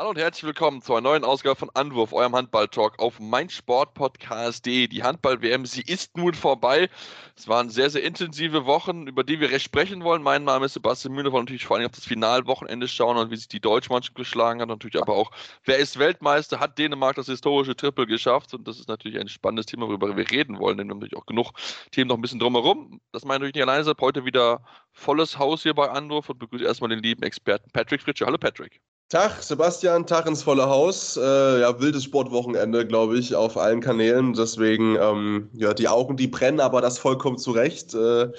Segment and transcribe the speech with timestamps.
[0.00, 4.88] Hallo und herzlich willkommen zu einer neuen Ausgabe von Anwurf, eurem Handball-Talk auf meinsportpodcast.de.
[4.88, 6.88] Die Handball-WM, sie ist nun vorbei.
[7.36, 10.22] Es waren sehr, sehr intensive Wochen, über die wir recht sprechen wollen.
[10.22, 13.36] Mein Name ist Sebastian Mühne, wollen natürlich vor allem auf das Finalwochenende schauen und wie
[13.36, 14.68] sich die deutsche Mannschaft geschlagen hat.
[14.68, 15.32] Natürlich aber auch,
[15.64, 18.54] wer ist Weltmeister, hat Dänemark das historische Triple geschafft.
[18.54, 21.18] Und das ist natürlich ein spannendes Thema, worüber wir reden wollen, denn wir haben natürlich
[21.20, 21.52] auch genug
[21.90, 23.02] Themen noch ein bisschen drumherum.
[23.12, 23.92] Das meine ich nicht alleine.
[24.00, 28.24] Heute wieder volles Haus hier bei Anwurf und begrüße erstmal den lieben Experten Patrick Fritsche.
[28.24, 28.80] Hallo Patrick.
[29.10, 31.16] Tag, Sebastian, Tag ins volle Haus.
[31.16, 34.34] Äh, ja, wildes Sportwochenende, glaube ich, auf allen Kanälen.
[34.34, 37.92] Deswegen, ähm, ja, die Augen, die brennen, aber das vollkommen zurecht.
[37.92, 38.30] Äh,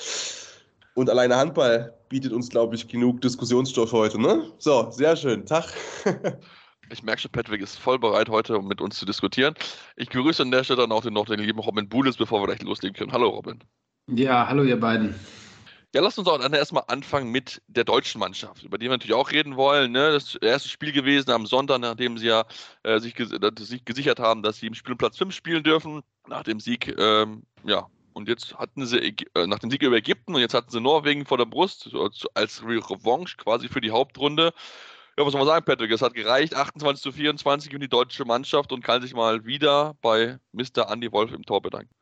[0.93, 4.45] und alleine Handball bietet uns, glaube ich, genug Diskussionsstoff heute, ne?
[4.59, 5.45] So, sehr schön.
[5.45, 5.65] Tag.
[6.93, 9.55] Ich merke schon, Patrick ist voll bereit, heute um mit uns zu diskutieren.
[9.95, 12.47] Ich grüße an der Stelle dann auch den, noch den lieben Robin Bulis, bevor wir
[12.47, 13.13] gleich loslegen können.
[13.13, 13.63] Hallo, Robin.
[14.07, 15.15] Ja, hallo, ihr beiden.
[15.93, 19.13] Ja, lass uns auch dann erstmal anfangen mit der deutschen Mannschaft, über die wir natürlich
[19.13, 19.91] auch reden wollen.
[19.91, 20.11] Ne?
[20.11, 22.45] Das erste Spiel gewesen am Sonntag, nachdem sie ja
[22.83, 23.29] äh, sich, ges
[23.59, 26.01] sich, gesichert haben, dass sie im Spiel um Platz 5 spielen dürfen.
[26.27, 28.99] Nach dem Sieg, ähm, ja, und jetzt hatten sie,
[29.35, 31.89] äh, nach dem Sieg über Ägypten und jetzt hatten sie Norwegen vor der Brust,
[32.35, 34.53] als Revanche quasi für die Hauptrunde.
[35.17, 35.91] Ja, was soll man sagen, Patrick?
[35.91, 39.95] Es hat gereicht, 28 zu 24 und die deutsche Mannschaft und kann sich mal wieder
[40.01, 40.89] bei Mr.
[40.89, 41.93] Andy Wolf im Tor bedanken.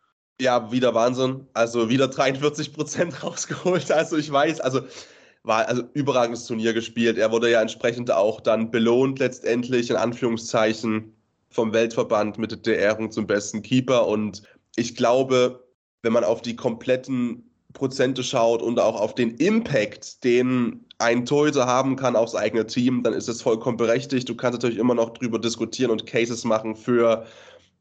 [0.41, 1.47] Ja, wieder Wahnsinn.
[1.53, 3.91] Also wieder 43 Prozent rausgeholt.
[3.91, 4.81] Also ich weiß, also
[5.43, 7.17] war also überragendes Turnier gespielt.
[7.17, 11.13] Er wurde ja entsprechend auch dann belohnt letztendlich in Anführungszeichen
[11.49, 14.07] vom Weltverband mit der Ehrung zum besten Keeper.
[14.07, 14.43] Und
[14.75, 15.65] ich glaube,
[16.03, 21.65] wenn man auf die kompletten Prozente schaut und auch auf den Impact, den ein Torhüter
[21.65, 24.27] haben kann aufs eigene Team, dann ist es vollkommen berechtigt.
[24.27, 27.25] Du kannst natürlich immer noch drüber diskutieren und Cases machen für,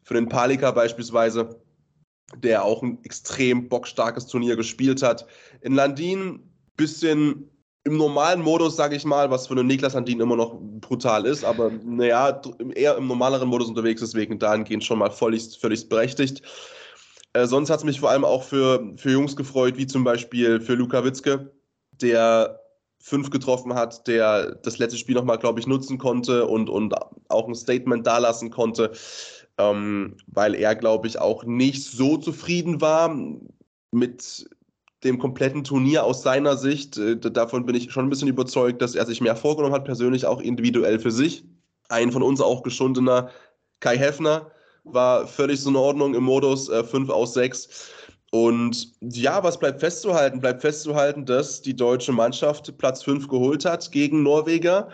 [0.03, 1.61] für den Palika beispielsweise
[2.37, 5.27] der auch ein extrem bockstarkes Turnier gespielt hat.
[5.61, 6.41] In Landin
[6.77, 7.51] bisschen
[7.85, 11.45] im normalen Modus, sage ich mal, was für einen Niklas Landin immer noch brutal ist,
[11.45, 12.41] aber naja,
[12.75, 16.43] eher im normaleren Modus unterwegs, deswegen dahingehend schon mal völlig, völlig berechtigt.
[17.33, 20.61] Äh, sonst hat es mich vor allem auch für, für Jungs gefreut, wie zum Beispiel
[20.61, 21.51] für Luka Witzke,
[21.93, 22.61] der
[23.01, 26.95] fünf getroffen hat, der das letzte Spiel nochmal, glaube ich, nutzen konnte und, und
[27.29, 28.93] auch ein Statement dalassen konnte
[29.59, 33.17] ähm, weil er, glaube ich, auch nicht so zufrieden war
[33.91, 34.49] mit
[35.05, 36.97] dem kompletten Turnier aus seiner Sicht.
[36.97, 40.27] Äh, davon bin ich schon ein bisschen überzeugt, dass er sich mehr vorgenommen hat, persönlich
[40.27, 41.45] auch individuell für sich.
[41.89, 43.31] Ein von uns auch geschundener
[43.81, 44.51] Kai Heffner
[44.85, 47.91] war völlig so in Ordnung im Modus äh, 5 aus 6.
[48.31, 50.41] Und ja, was bleibt festzuhalten?
[50.41, 54.89] Bleibt festzuhalten, dass die deutsche Mannschaft Platz 5 geholt hat gegen Norweger.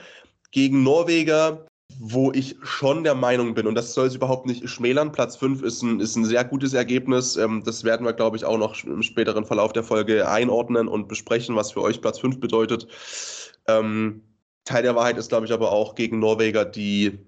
[0.53, 1.67] Gegen Norweger,
[1.99, 5.63] wo ich schon der Meinung bin, und das soll es überhaupt nicht schmälern, Platz 5
[5.63, 7.37] ist ein, ist ein sehr gutes Ergebnis.
[7.37, 11.09] Ähm, das werden wir, glaube ich, auch noch im späteren Verlauf der Folge einordnen und
[11.09, 12.87] besprechen, was für euch Platz 5 bedeutet.
[13.67, 14.23] Ähm,
[14.65, 17.19] Teil der Wahrheit ist, glaube ich, aber auch gegen Norweger, die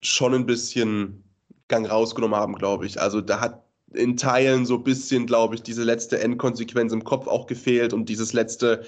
[0.00, 1.24] schon ein bisschen
[1.68, 3.00] Gang rausgenommen haben, glaube ich.
[3.00, 7.26] Also da hat in Teilen so ein bisschen, glaube ich, diese letzte Endkonsequenz im Kopf
[7.26, 8.84] auch gefehlt und dieses letzte,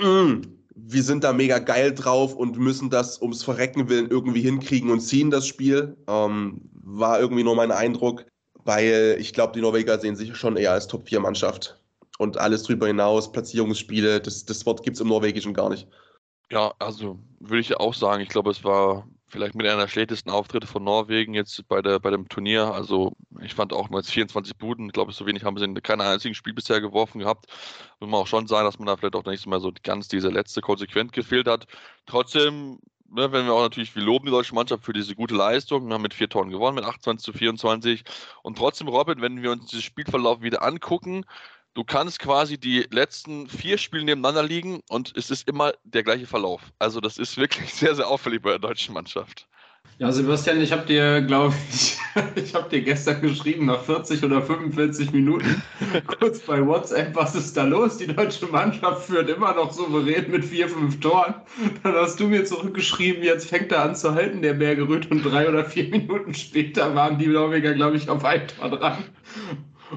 [0.00, 0.42] mm,
[0.74, 5.00] wir sind da mega geil drauf und müssen das ums Verrecken willen irgendwie hinkriegen und
[5.00, 5.96] ziehen das Spiel.
[6.08, 8.24] Ähm, war irgendwie nur mein Eindruck,
[8.64, 11.78] weil ich glaube, die Norweger sehen sich schon eher als Top-4-Mannschaft.
[12.18, 15.88] Und alles drüber hinaus, Platzierungsspiele, das, das Wort gibt es im Norwegischen gar nicht.
[16.50, 20.30] Ja, also würde ich auch sagen, ich glaube, es war vielleicht mit einer der schlechtesten
[20.30, 22.72] Auftritte von Norwegen jetzt bei, der, bei dem Turnier.
[22.72, 25.74] Also ich fand auch nur jetzt 24 Buden, ich glaube, so wenig haben sie in
[25.82, 27.46] keinem einzigen Spiel bisher geworfen gehabt.
[28.00, 30.28] Muss man auch schon sagen, dass man da vielleicht auch nicht mehr so ganz diese
[30.28, 31.66] letzte konsequent gefehlt hat.
[32.06, 35.86] Trotzdem, ne, wenn wir auch natürlich, wir loben die deutsche Mannschaft für diese gute Leistung,
[35.86, 38.04] wir haben mit vier Toren gewonnen, mit 28 zu 24.
[38.42, 41.24] Und trotzdem, Robin, wenn wir uns diesen Spielverlauf wieder angucken,
[41.74, 46.26] du kannst quasi die letzten vier Spiele nebeneinander liegen und es ist immer der gleiche
[46.26, 46.72] Verlauf.
[46.78, 49.46] Also das ist wirklich sehr, sehr auffällig bei der deutschen Mannschaft.
[49.98, 51.98] Ja, Sebastian, ich habe dir, glaube ich,
[52.34, 55.62] ich habe dir gestern geschrieben, nach 40 oder 45 Minuten,
[56.06, 57.98] kurz bei WhatsApp, was ist da los?
[57.98, 61.34] Die deutsche Mannschaft führt immer noch souverän mit vier, fünf Toren.
[61.82, 65.46] Dann hast du mir zurückgeschrieben, jetzt fängt er an zu halten, der Bergerüt, und drei
[65.46, 69.04] oder vier Minuten später waren die Norweger, glaube ich, auf ein Tor dran.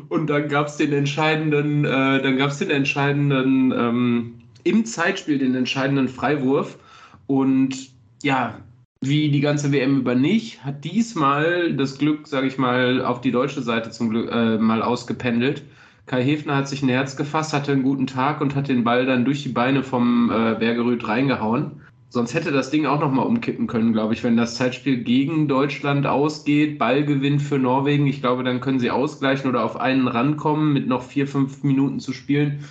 [0.09, 5.37] Und dann gab es den entscheidenden, äh, dann gab es den entscheidenden, ähm, im Zeitspiel
[5.37, 6.77] den entscheidenden Freiwurf.
[7.27, 7.91] Und
[8.23, 8.59] ja,
[9.01, 13.31] wie die ganze WM über nicht, hat diesmal das Glück, sage ich mal, auf die
[13.31, 15.63] deutsche Seite zum Glück äh, mal ausgependelt.
[16.05, 19.05] Kai Hefner hat sich ein Herz gefasst, hatte einen guten Tag und hat den Ball
[19.05, 21.82] dann durch die Beine vom äh, Bergerüth reingehauen.
[22.13, 26.05] Sonst hätte das Ding auch nochmal umkippen können, glaube ich, wenn das Zeitspiel gegen Deutschland
[26.05, 28.05] ausgeht, Ballgewinn für Norwegen.
[28.05, 31.99] Ich glaube, dann können sie ausgleichen oder auf einen rankommen, mit noch vier, fünf Minuten
[31.99, 32.65] zu spielen.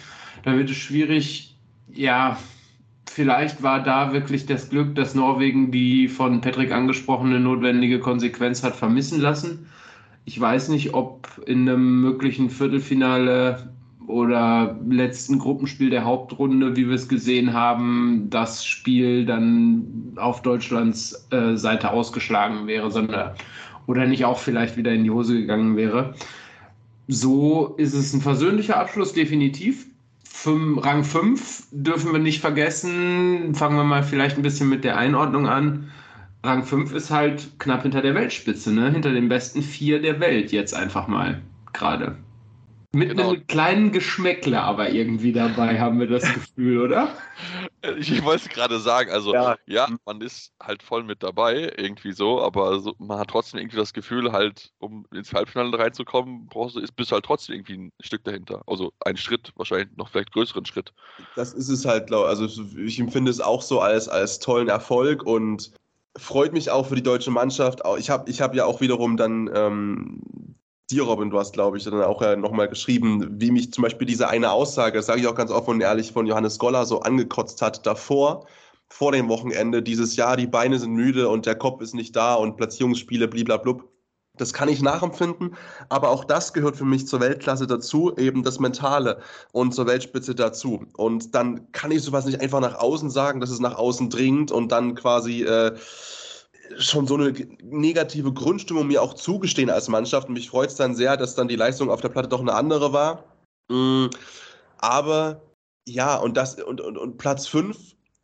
[0.45, 1.57] Dann wird es schwierig.
[1.93, 2.39] Ja,
[3.11, 8.77] vielleicht war da wirklich das Glück, dass Norwegen die von Patrick angesprochene notwendige Konsequenz hat
[8.77, 9.67] vermissen lassen.
[10.25, 13.72] Ich weiß nicht, ob in einem möglichen Viertelfinale
[14.07, 21.29] oder letzten Gruppenspiel der Hauptrunde, wie wir es gesehen haben, das Spiel dann auf Deutschlands
[21.31, 23.33] äh, Seite ausgeschlagen wäre, sondern
[23.87, 26.15] oder nicht auch vielleicht wieder in die Hose gegangen wäre.
[27.09, 29.87] So ist es ein versöhnlicher Abschluss, definitiv.
[30.25, 33.55] Fünf, Rang 5 dürfen wir nicht vergessen.
[33.55, 35.91] Fangen wir mal vielleicht ein bisschen mit der Einordnung an.
[36.45, 38.91] Rang 5 ist halt knapp hinter der Weltspitze, ne?
[38.91, 41.41] hinter den besten vier der Welt jetzt einfach mal
[41.73, 42.17] gerade.
[42.95, 43.31] Mit genau.
[43.31, 47.09] einem kleinen Geschmäckle aber irgendwie dabei, haben wir das Gefühl, oder?
[47.97, 49.57] Ich, ich wollte es gerade sagen, also ja.
[49.67, 49.89] ja.
[50.05, 53.95] man ist halt voll mit dabei, irgendwie so, aber so, man hat trotzdem irgendwie das
[53.95, 57.93] Gefühl, halt, um ins Halbfinale reinzukommen, brauchst du, ist, bist du halt trotzdem irgendwie ein
[58.01, 58.63] Stück dahinter.
[58.67, 60.93] Also ein Schritt, wahrscheinlich noch vielleicht größeren Schritt.
[61.35, 62.47] Das ist es halt, glaube also
[62.77, 65.73] ich empfinde es auch so als, als tollen Erfolg und
[66.19, 67.81] freut mich auch für die deutsche Mannschaft.
[67.97, 70.21] Ich habe ich hab ja auch wiederum dann ähm,
[70.93, 74.07] dir, Robin, du hast, glaube ich, dann auch ja nochmal geschrieben, wie mich zum Beispiel
[74.07, 77.01] diese eine Aussage, das sage ich auch ganz offen und ehrlich, von Johannes Goller so
[77.01, 78.47] angekotzt hat davor,
[78.89, 82.35] vor dem Wochenende, dieses Jahr, die Beine sind müde und der Kopf ist nicht da
[82.35, 83.89] und Platzierungsspiele, bliblablub.
[84.37, 85.57] Das kann ich nachempfinden,
[85.91, 89.21] aber auch das gehört für mich zur Weltklasse dazu, eben das Mentale
[89.53, 90.87] und zur Weltspitze dazu.
[90.97, 94.51] Und dann kann ich sowas nicht einfach nach außen sagen, dass es nach außen dringt
[94.51, 95.75] und dann quasi äh,
[96.79, 97.33] schon so eine
[97.63, 100.29] negative Grundstimmung mir auch zugestehen als Mannschaft.
[100.29, 102.55] Und mich freut es dann sehr, dass dann die Leistung auf der Platte doch eine
[102.55, 103.25] andere war.
[103.69, 104.07] Mm,
[104.79, 105.43] aber
[105.87, 107.77] ja, und, das, und, und, und Platz 5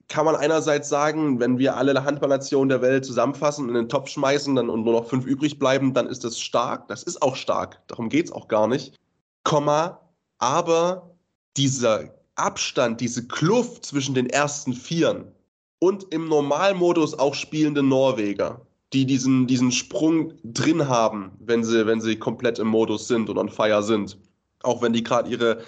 [0.08, 4.08] kann man einerseits sagen, wenn wir alle Handballnationen der Welt zusammenfassen und in den Topf
[4.08, 6.88] schmeißen dann, und nur noch fünf übrig bleiben, dann ist das stark.
[6.88, 7.80] Das ist auch stark.
[7.88, 8.96] Darum geht es auch gar nicht.
[9.44, 10.00] Komma,
[10.38, 11.14] aber
[11.56, 15.32] dieser Abstand, diese Kluft zwischen den ersten Vieren,
[15.78, 18.60] und im Normalmodus auch spielende Norweger,
[18.92, 23.38] die diesen, diesen Sprung drin haben, wenn sie, wenn sie komplett im Modus sind und
[23.38, 24.18] on fire sind.
[24.62, 25.62] Auch wenn die gerade ihre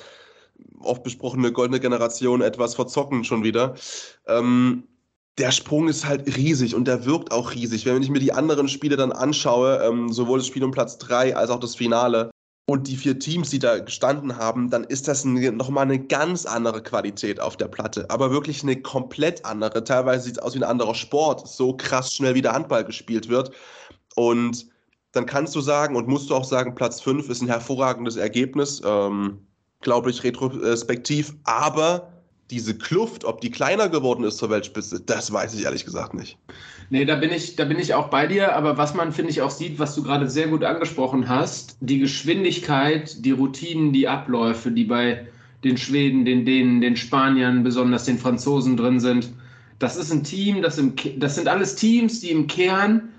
[0.80, 3.74] oft besprochene goldene Generation etwas verzocken schon wieder.
[4.26, 4.84] Ähm,
[5.38, 7.86] der Sprung ist halt riesig und der wirkt auch riesig.
[7.86, 11.36] Wenn ich mir die anderen Spiele dann anschaue, ähm, sowohl das Spiel um Platz 3
[11.36, 12.30] als auch das Finale,
[12.70, 16.84] und die vier Teams, die da gestanden haben, dann ist das nochmal eine ganz andere
[16.84, 18.08] Qualität auf der Platte.
[18.10, 19.82] Aber wirklich eine komplett andere.
[19.82, 23.28] Teilweise sieht es aus wie ein anderer Sport, so krass schnell wie der Handball gespielt
[23.28, 23.50] wird.
[24.14, 24.68] Und
[25.10, 28.80] dann kannst du sagen und musst du auch sagen, Platz 5 ist ein hervorragendes Ergebnis,
[28.84, 29.40] ähm,
[29.80, 31.34] glaube ich, retrospektiv.
[31.42, 32.12] Aber
[32.50, 36.38] diese Kluft, ob die kleiner geworden ist zur Weltspitze, das weiß ich ehrlich gesagt nicht.
[36.92, 39.42] Nee, da bin ich, da bin ich auch bei dir, aber was man, finde ich,
[39.42, 44.72] auch sieht, was du gerade sehr gut angesprochen hast, die Geschwindigkeit, die Routinen, die Abläufe,
[44.72, 45.28] die bei
[45.62, 49.30] den Schweden, den Dänen, den Spaniern, besonders den Franzosen drin sind.
[49.78, 53.10] Das ist ein Team, das, im, das sind alles Teams, die im Kern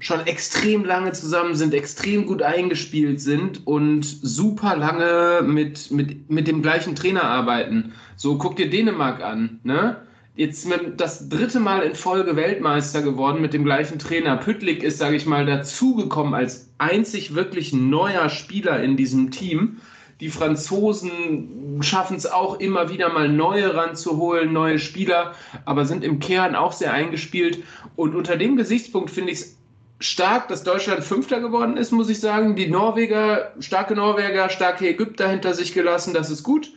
[0.00, 6.48] schon extrem lange zusammen sind, extrem gut eingespielt sind und super lange mit, mit, mit
[6.48, 7.92] dem gleichen Trainer arbeiten.
[8.16, 10.03] So, guck dir Dänemark an, ne?
[10.36, 10.66] Jetzt
[10.96, 14.36] das dritte Mal in Folge Weltmeister geworden mit dem gleichen Trainer.
[14.36, 19.76] Püttlik ist, sage ich mal, dazugekommen als einzig wirklich neuer Spieler in diesem Team.
[20.18, 25.36] Die Franzosen schaffen es auch immer wieder mal neue ranzuholen, neue Spieler,
[25.66, 27.62] aber sind im Kern auch sehr eingespielt.
[27.94, 29.56] Und unter dem Gesichtspunkt finde ich es
[30.00, 32.56] stark, dass Deutschland Fünfter geworden ist, muss ich sagen.
[32.56, 36.72] Die Norweger, starke Norweger, starke Ägypter hinter sich gelassen, das ist gut.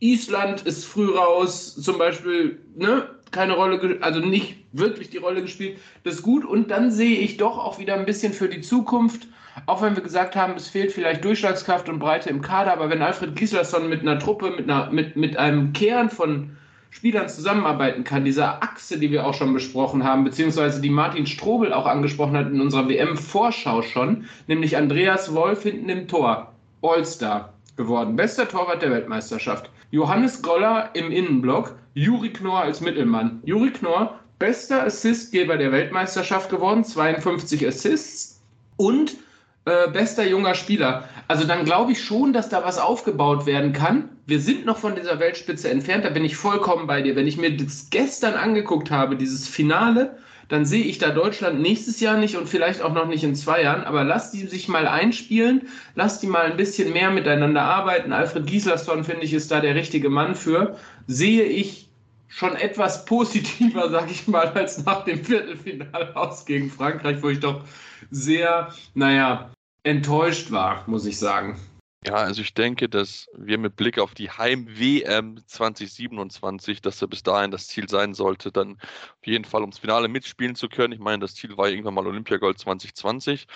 [0.00, 5.78] Island ist früh raus, zum Beispiel, ne, keine Rolle, also nicht wirklich die Rolle gespielt.
[6.04, 6.44] Das ist gut.
[6.44, 9.26] Und dann sehe ich doch auch wieder ein bisschen für die Zukunft,
[9.66, 13.02] auch wenn wir gesagt haben, es fehlt vielleicht Durchschlagskraft und Breite im Kader, aber wenn
[13.02, 16.56] Alfred Gislason mit einer Truppe, mit, einer, mit, mit einem Kern von
[16.90, 21.72] Spielern zusammenarbeiten kann, diese Achse, die wir auch schon besprochen haben, beziehungsweise die Martin Strobel
[21.72, 28.16] auch angesprochen hat in unserer WM-Vorschau schon, nämlich Andreas Wolf hinten im Tor, All-Star geworden,
[28.16, 29.70] bester Torwart der Weltmeisterschaft.
[29.90, 33.40] Johannes Goller im Innenblock, Juri Knorr als Mittelmann.
[33.44, 38.42] Juri Knorr, bester Assistgeber der Weltmeisterschaft geworden, 52 Assists
[38.76, 39.16] und
[39.64, 41.08] äh, bester junger Spieler.
[41.28, 44.10] Also dann glaube ich schon, dass da was aufgebaut werden kann.
[44.26, 47.16] Wir sind noch von dieser Weltspitze entfernt, da bin ich vollkommen bei dir.
[47.16, 52.00] Wenn ich mir das gestern angeguckt habe, dieses Finale, dann sehe ich da Deutschland nächstes
[52.00, 53.84] Jahr nicht und vielleicht auch noch nicht in zwei Jahren.
[53.84, 58.12] Aber lass die sich mal einspielen, lass die mal ein bisschen mehr miteinander arbeiten.
[58.12, 60.76] Alfred Gislason, finde ich, ist da der richtige Mann für.
[61.06, 61.90] Sehe ich
[62.28, 67.40] schon etwas positiver, sag ich mal, als nach dem Viertelfinale aus gegen Frankreich, wo ich
[67.40, 67.64] doch
[68.10, 69.50] sehr, naja,
[69.82, 71.58] enttäuscht war, muss ich sagen.
[72.06, 77.24] Ja, also ich denke, dass wir mit Blick auf die Heim-WM 2027, dass er bis
[77.24, 80.92] dahin das Ziel sein sollte, dann auf jeden Fall ums Finale mitspielen zu können.
[80.92, 83.48] Ich meine, das Ziel war irgendwann mal Olympiagold 2020,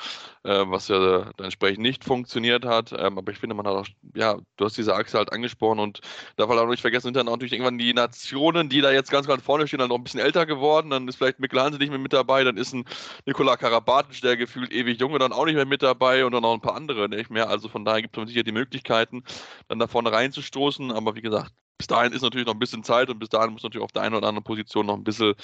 [0.43, 0.99] äh, was ja
[1.37, 2.93] dann entsprechend nicht funktioniert hat.
[2.93, 6.01] Ähm, aber ich finde, man hat auch, ja, du hast diese Achse halt angesprochen und
[6.37, 9.11] darf halt auch nicht vergessen, sind dann auch natürlich irgendwann die Nationen, die da jetzt
[9.13, 10.91] ganz, ganz vorne stehen, dann noch ein bisschen älter geworden.
[10.91, 12.85] Dann ist vielleicht Mikkel Hansen nicht mehr mit dabei, dann ist ein
[13.25, 16.55] Nikola Karabatic, der gefühlt ewig junge, dann auch nicht mehr mit dabei und dann auch
[16.55, 17.49] ein paar andere nicht mehr.
[17.49, 19.23] Also von daher gibt es sicher die Möglichkeiten,
[19.69, 20.91] dann da vorne reinzustoßen.
[20.93, 23.63] Aber wie gesagt, bis dahin ist natürlich noch ein bisschen Zeit und bis dahin muss
[23.63, 25.35] natürlich auf der einen oder anderen Position noch ein bisschen,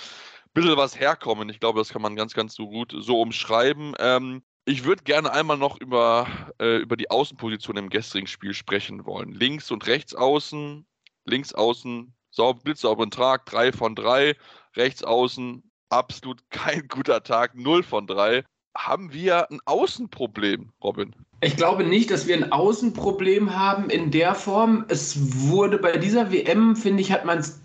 [0.55, 1.49] bisschen was herkommen.
[1.49, 3.95] Ich glaube, das kann man ganz, ganz so gut so umschreiben.
[3.99, 6.27] Ähm, ich würde gerne einmal noch über,
[6.61, 9.33] äh, über die Außenposition im gestrigen Spiel sprechen wollen.
[9.33, 10.87] Links und rechts außen,
[11.25, 14.37] links außen, sauber, blitzsauberen Trag, 3 von 3,
[14.77, 18.45] rechts außen, absolut kein guter Tag, 0 von 3
[18.77, 21.15] haben wir ein Außenproblem, Robin?
[21.41, 24.85] Ich glaube nicht, dass wir ein Außenproblem haben in der Form.
[24.89, 25.17] Es
[25.49, 27.61] wurde bei dieser WM, finde ich, hat man es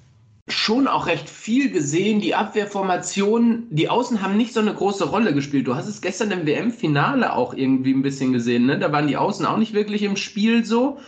[0.48, 2.22] schon auch recht viel gesehen.
[2.22, 5.65] Die Abwehrformationen, die Außen haben nicht so eine große Rolle gespielt.
[5.65, 8.68] Du hast es gestern im WM-Finale auch irgendwie ein bisschen gesehen.
[8.68, 8.77] Ne?
[8.77, 11.00] Da waren die Außen auch nicht wirklich im Spiel so.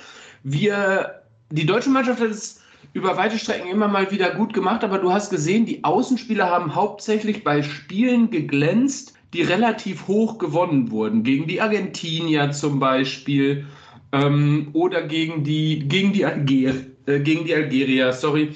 [0.44, 2.62] Wir, die deutsche Mannschaft hat es
[2.94, 6.74] über weite Strecken immer mal wieder gut gemacht, aber du hast gesehen, die Außenspieler haben
[6.74, 11.24] hauptsächlich bei Spielen geglänzt, die relativ hoch gewonnen wurden.
[11.24, 13.66] Gegen die Argentinier zum Beispiel
[14.12, 16.74] ähm, oder gegen die, gegen, die Alger,
[17.06, 18.52] äh, gegen die Algerier, sorry.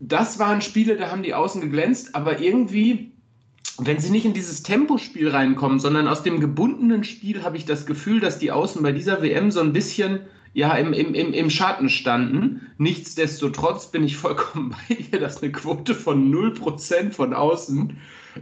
[0.00, 3.10] Das waren Spiele, da haben die Außen geglänzt, aber irgendwie,
[3.78, 7.84] wenn sie nicht in dieses Tempospiel reinkommen, sondern aus dem gebundenen Spiel, habe ich das
[7.84, 10.20] Gefühl, dass die Außen bei dieser WM so ein bisschen
[10.52, 12.66] ja, im, im, im Schatten standen.
[12.78, 17.96] Nichtsdestotrotz bin ich vollkommen bei dir, dass eine Quote von 0% von außen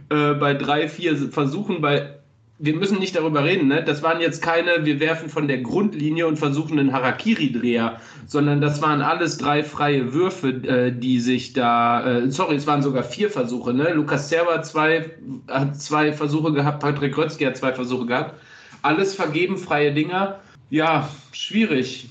[0.09, 2.17] äh, bei drei, vier Versuchen, bei
[2.59, 3.83] wir müssen nicht darüber reden, ne?
[3.83, 8.81] Das waren jetzt keine, wir werfen von der Grundlinie und versuchen einen Harakiri-Dreher, sondern das
[8.81, 13.29] waren alles drei freie Würfe, äh, die sich da, äh, sorry, es waren sogar vier
[13.29, 13.93] Versuche, ne?
[13.93, 15.11] Lukas Serber zwei,
[15.47, 18.41] hat zwei Versuche gehabt, Patrick Grötzky hat zwei Versuche gehabt.
[18.81, 20.39] Alles vergeben, freie Dinger.
[20.69, 22.09] Ja, schwierig.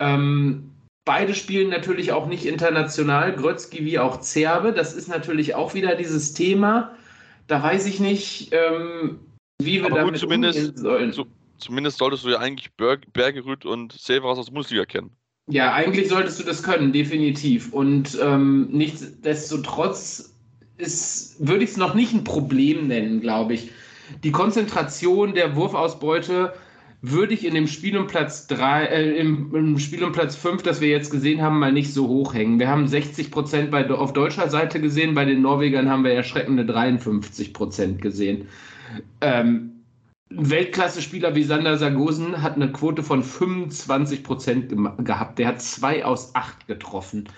[0.00, 0.72] Ähm,
[1.04, 4.72] beide spielen natürlich auch nicht international, Grötzky wie auch Zerbe.
[4.72, 6.96] Das ist natürlich auch wieder dieses Thema
[7.46, 9.20] da weiß ich nicht, ähm,
[9.60, 11.12] wie wir Aber damit gut, zumindest, umgehen sollen.
[11.12, 11.26] So,
[11.58, 15.10] zumindest solltest du ja eigentlich Berg, Bergerud und Severas aus der Bundesliga kennen.
[15.46, 17.72] Ja, eigentlich solltest du das können, definitiv.
[17.72, 20.34] Und ähm, nichtsdestotrotz
[20.78, 23.70] ist, würde ich es noch nicht ein Problem nennen, glaube ich.
[24.22, 26.54] Die Konzentration der Wurfausbeute
[27.06, 30.62] würde ich in dem Spiel um Platz 3, äh, im, im, Spiel um Platz 5,
[30.62, 32.58] das wir jetzt gesehen haben, mal nicht so hoch hängen.
[32.58, 37.52] Wir haben 60 Prozent auf deutscher Seite gesehen, bei den Norwegern haben wir erschreckende 53
[37.52, 38.48] Prozent gesehen.
[39.20, 39.82] Ähm,
[40.30, 45.38] ein Weltklasse-Spieler wie Sander Sargosen hat eine Quote von 25 Prozent gehabt.
[45.38, 47.28] Der hat zwei aus acht getroffen.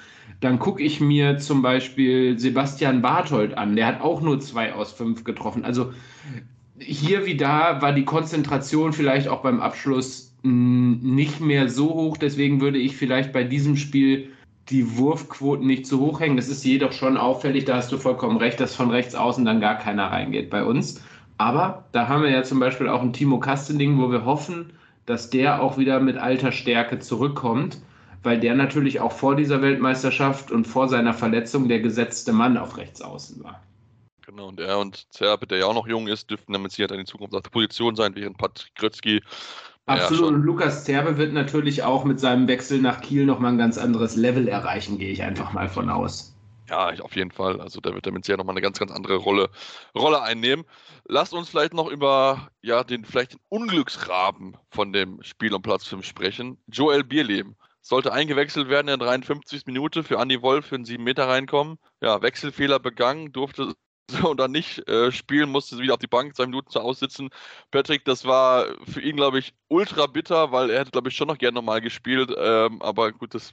[0.41, 3.75] Dann gucke ich mir zum Beispiel Sebastian Barthold an.
[3.75, 5.65] Der hat auch nur zwei aus fünf getroffen.
[5.65, 5.93] Also
[6.79, 12.17] hier wie da war die Konzentration vielleicht auch beim Abschluss nicht mehr so hoch.
[12.17, 14.31] Deswegen würde ich vielleicht bei diesem Spiel
[14.69, 16.37] die Wurfquoten nicht zu hoch hängen.
[16.37, 19.61] Das ist jedoch schon auffällig, da hast du vollkommen recht, dass von rechts außen dann
[19.61, 21.03] gar keiner reingeht bei uns.
[21.39, 24.73] Aber da haben wir ja zum Beispiel auch einen Timo Kastening, wo wir hoffen,
[25.05, 27.81] dass der auch wieder mit alter Stärke zurückkommt,
[28.23, 32.77] weil der natürlich auch vor dieser Weltmeisterschaft und vor seiner Verletzung der gesetzte Mann auf
[32.77, 33.63] rechts außen war.
[34.27, 37.07] Genau, und er und Zerbe, der ja auch noch jung ist, dürften damit sicher in
[37.07, 39.23] Zukunft auf der Position sein, während Patrick Grötzky.
[39.87, 43.79] Absolut, und Lukas Zerbe wird natürlich auch mit seinem Wechsel nach Kiel nochmal ein ganz
[43.79, 46.35] anderes Level erreichen, gehe ich einfach mal von aus.
[46.69, 47.61] Ja, auf jeden Fall.
[47.61, 49.49] Also der wird damit sehr nochmal eine ganz, ganz andere Rolle,
[49.95, 50.65] Rolle einnehmen.
[51.05, 55.87] Lasst uns vielleicht noch über ja, den vielleicht den Unglücksraben von dem Spiel um Platz
[55.87, 56.59] 5 sprechen.
[56.67, 59.67] Joel Bierlehm sollte eingewechselt werden in der 53.
[59.67, 61.79] Minute für Andy Wolf für einen 7 Meter reinkommen.
[62.01, 63.75] Ja, Wechselfehler begangen, durfte
[64.25, 67.31] und dann nicht äh, spielen, musste wieder auf die Bank zwei Minuten zu aussitzen.
[67.71, 71.29] Patrick, das war für ihn, glaube ich, ultra bitter, weil er hätte, glaube ich, schon
[71.29, 72.33] noch gerne nochmal gespielt.
[72.37, 73.53] Ähm, aber gut, das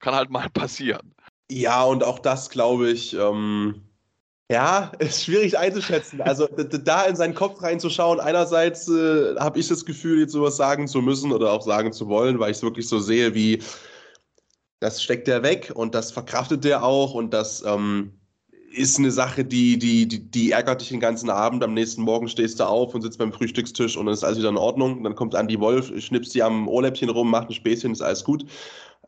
[0.00, 1.14] kann halt mal passieren.
[1.50, 3.82] Ja, und auch das, glaube ich, ähm,
[4.50, 6.20] ja, ist schwierig einzuschätzen.
[6.20, 10.88] Also da in seinen Kopf reinzuschauen, einerseits äh, habe ich das Gefühl, jetzt sowas sagen
[10.88, 13.62] zu müssen oder auch sagen zu wollen, weil ich es wirklich so sehe, wie
[14.80, 18.19] das steckt er weg und das verkraftet er auch und das ähm,
[18.70, 21.64] ist eine Sache, die, die, die, die, ärgert dich den ganzen Abend.
[21.64, 24.48] Am nächsten Morgen stehst du auf und sitzt beim Frühstückstisch und dann ist alles wieder
[24.48, 25.02] in Ordnung.
[25.02, 28.44] dann kommt Andi Wolf, schnippst die am Ohrläppchen rum, macht ein Späßchen, ist alles gut.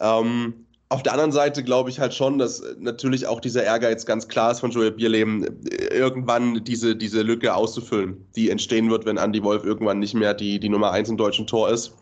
[0.01, 4.27] Ähm, Auf der anderen Seite glaube ich halt schon, dass natürlich auch dieser Ehrgeiz ganz
[4.27, 5.47] klar ist von Joel Bierleben,
[5.93, 10.59] irgendwann diese, diese Lücke auszufüllen, die entstehen wird, wenn Andy Wolf irgendwann nicht mehr die,
[10.59, 11.95] die Nummer 1 im deutschen Tor ist.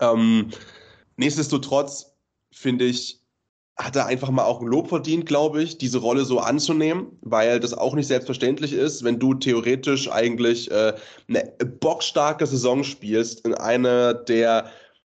[0.00, 0.50] Ähm,
[1.16, 2.14] nichtsdestotrotz
[2.52, 3.17] finde ich,
[3.80, 7.60] hat er einfach mal auch ein Lob verdient, glaube ich, diese Rolle so anzunehmen, weil
[7.60, 10.94] das auch nicht selbstverständlich ist, wenn du theoretisch eigentlich äh,
[11.28, 14.70] eine bockstarke Saison spielst in einer der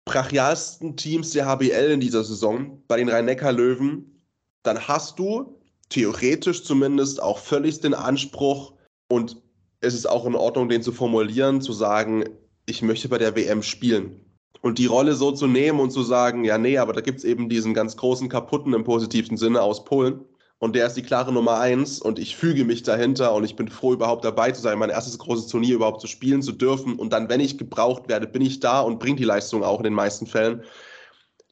[0.03, 4.23] brachialsten Teams der HBL in dieser Saison, bei den Rhein-Neckar-Löwen,
[4.63, 8.73] dann hast du theoretisch zumindest auch völlig den Anspruch
[9.07, 9.37] und
[9.81, 12.25] es ist auch in Ordnung, den zu formulieren, zu sagen,
[12.65, 14.19] ich möchte bei der WM spielen.
[14.61, 17.23] Und die Rolle so zu nehmen und zu sagen, ja, nee, aber da gibt es
[17.23, 20.25] eben diesen ganz großen Kaputten im positivsten Sinne aus Polen.
[20.59, 23.69] Und der ist die klare Nummer eins und ich füge mich dahinter und ich bin
[23.69, 26.99] froh, überhaupt dabei zu sein, mein erstes großes Turnier überhaupt zu spielen zu dürfen.
[26.99, 29.85] Und dann, wenn ich gebraucht werde, bin ich da und bringe die Leistung auch in
[29.85, 30.63] den meisten Fällen.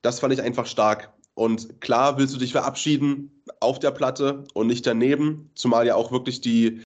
[0.01, 1.13] Das fand ich einfach stark.
[1.35, 6.11] Und klar willst du dich verabschieden auf der Platte und nicht daneben, zumal ja auch
[6.11, 6.81] wirklich die,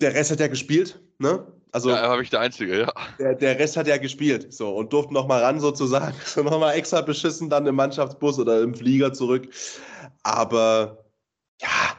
[0.00, 1.46] der Rest hat ja gespielt, ne?
[1.72, 2.92] Also, ja, habe ich der Einzige, ja.
[3.18, 6.16] Der, der Rest hat ja gespielt, so, und durfte nochmal ran, sozusagen.
[6.24, 9.48] So nochmal extra beschissen dann im Mannschaftsbus oder im Flieger zurück.
[10.22, 11.04] Aber
[11.60, 11.96] ja,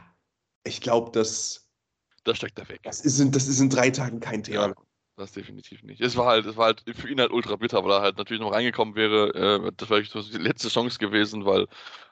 [0.63, 1.69] ich glaube, das.
[2.23, 2.81] Da steckt er weg.
[2.83, 4.67] Das ist, in, das ist in drei Tagen kein Thema.
[4.67, 4.73] Ja,
[5.15, 6.01] das definitiv nicht.
[6.01, 8.41] Es war halt, es war halt für ihn halt ultra bitter, weil er halt natürlich
[8.41, 9.33] noch reingekommen wäre.
[9.33, 11.67] Äh, das wäre die letzte Chance gewesen, weil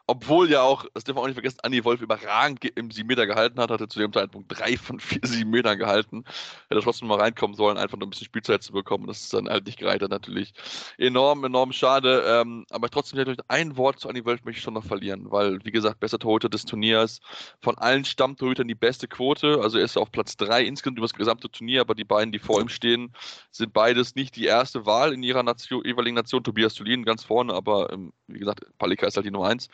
[0.10, 3.28] obwohl ja auch, das dürfen wir auch nicht vergessen, Andi Wolf überragend im 7 Meter
[3.28, 6.24] gehalten hat, hatte zu dem Zeitpunkt drei von vier 7 Metern gehalten.
[6.70, 9.06] Hätte trotzdem mal reinkommen sollen, einfach nur ein bisschen Spielzeit zu bekommen.
[9.06, 10.54] Das ist dann halt nicht gereicht natürlich.
[10.98, 12.24] Enorm, enorm schade.
[12.26, 15.72] Ähm, aber trotzdem, ein Wort zu Andi Wolf möchte ich schon noch verlieren, weil, wie
[15.72, 17.20] gesagt, bester Torhüter des Turniers.
[17.60, 19.60] Von allen Stammtorhütern die beste Quote.
[19.62, 22.40] Also er ist auf Platz 3 insgesamt über das gesamte Turnier, aber die beiden, die
[22.40, 23.14] vor ihm stehen,
[23.52, 26.44] sind beides nicht die erste Wahl in ihrer Nation, jeweiligen Nation.
[26.44, 29.68] Tobias Tulin ganz vorne, aber ähm, wie gesagt, Palika ist halt die Nummer 1.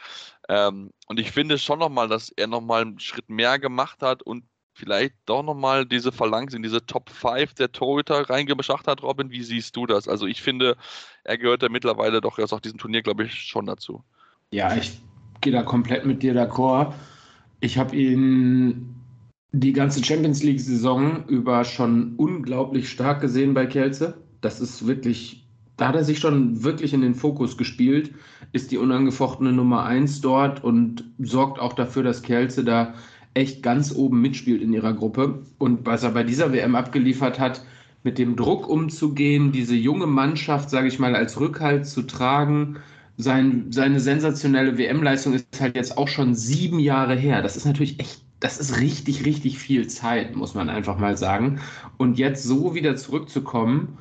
[0.49, 4.43] Ähm, und ich finde schon nochmal, dass er nochmal einen Schritt mehr gemacht hat und
[4.73, 9.29] vielleicht doch nochmal diese Phalanx in diese Top 5 der Torhüter reingebracht hat, Robin.
[9.29, 10.07] Wie siehst du das?
[10.07, 10.75] Also ich finde,
[11.23, 14.03] er gehört ja mittlerweile doch erst auf diesem Turnier, glaube ich, schon dazu.
[14.51, 14.99] Ja, ich
[15.41, 16.93] gehe da komplett mit dir d'accord.
[17.59, 18.95] Ich habe ihn
[19.51, 24.17] die ganze Champions League-Saison über schon unglaublich stark gesehen bei Kelze.
[24.41, 25.42] Das ist wirklich
[25.77, 28.13] da hat er sich schon wirklich in den Fokus gespielt,
[28.51, 32.93] ist die unangefochtene Nummer 1 dort und sorgt auch dafür, dass Kelze da
[33.33, 35.41] echt ganz oben mitspielt in ihrer Gruppe.
[35.57, 37.65] Und was er bei dieser WM abgeliefert hat,
[38.03, 42.77] mit dem Druck umzugehen, diese junge Mannschaft, sage ich mal, als Rückhalt zu tragen,
[43.17, 47.41] sein, seine sensationelle WM-Leistung ist halt jetzt auch schon sieben Jahre her.
[47.41, 51.59] Das ist natürlich echt, das ist richtig, richtig viel Zeit, muss man einfach mal sagen.
[51.97, 53.97] Und jetzt so wieder zurückzukommen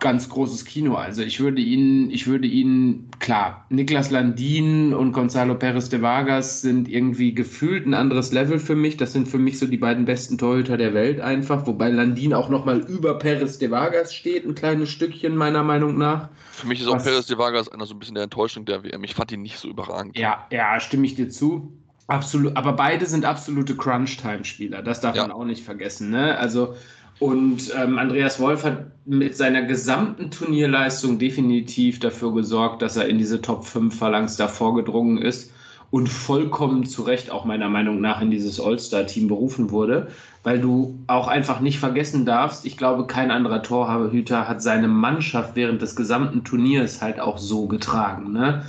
[0.00, 0.96] ganz großes Kino.
[0.96, 6.62] Also ich würde ihn, ich würde ihn, klar, Niklas Landin und Gonzalo Perez de Vargas
[6.62, 8.96] sind irgendwie gefühlt ein anderes Level für mich.
[8.96, 12.48] Das sind für mich so die beiden besten Torhüter der Welt einfach, wobei Landin auch
[12.48, 16.28] nochmal über Perez de Vargas steht, ein kleines Stückchen meiner Meinung nach.
[16.50, 18.82] Für mich ist auch Was, Perez de Vargas einer so ein bisschen der Enttäuschung der
[18.82, 19.04] WM.
[19.04, 20.18] Ich fand ihn nicht so überragend.
[20.18, 21.72] Ja, ja, stimme ich dir zu.
[22.08, 24.82] Absolut, aber beide sind absolute Crunch-Time-Spieler.
[24.82, 25.22] Das darf ja.
[25.22, 26.10] man auch nicht vergessen.
[26.10, 26.36] Ne?
[26.36, 26.76] Also
[27.20, 33.18] und ähm, Andreas Wolf hat mit seiner gesamten Turnierleistung definitiv dafür gesorgt, dass er in
[33.18, 35.52] diese Top 5 Phalanx da vorgedrungen ist
[35.90, 40.08] und vollkommen zu Recht auch meiner Meinung nach in dieses All-Star-Team berufen wurde,
[40.42, 45.54] weil du auch einfach nicht vergessen darfst, ich glaube, kein anderer Torhüter hat seine Mannschaft
[45.54, 48.32] während des gesamten Turniers halt auch so getragen.
[48.32, 48.66] Ne?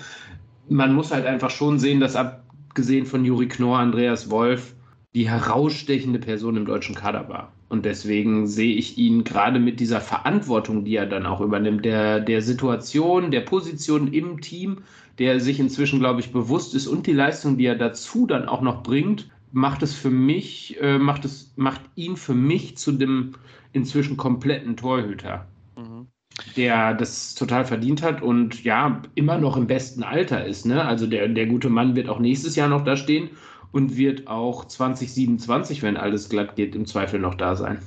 [0.69, 4.75] Man muss halt einfach schon sehen, dass abgesehen von Juri Knorr, Andreas Wolf
[5.15, 7.54] die herausstechende Person im deutschen Kader war.
[7.75, 12.21] Und deswegen sehe ich ihn gerade mit dieser Verantwortung, die er dann auch übernimmt, der,
[12.21, 14.77] der Situation, der Position im Team,
[15.19, 18.61] der sich inzwischen, glaube ich, bewusst ist und die Leistung, die er dazu dann auch
[18.61, 23.33] noch bringt, macht es für mich, äh, macht es, macht ihn für mich zu dem
[23.73, 25.45] inzwischen kompletten Torhüter.
[25.77, 26.07] Mhm.
[26.55, 30.65] Der das total verdient hat und ja, immer noch im besten Alter ist.
[30.65, 30.81] Ne?
[30.85, 33.31] Also der, der gute Mann wird auch nächstes Jahr noch da stehen
[33.75, 37.85] und wird auch 2027, wenn alles glatt geht, im Zweifel noch da sein.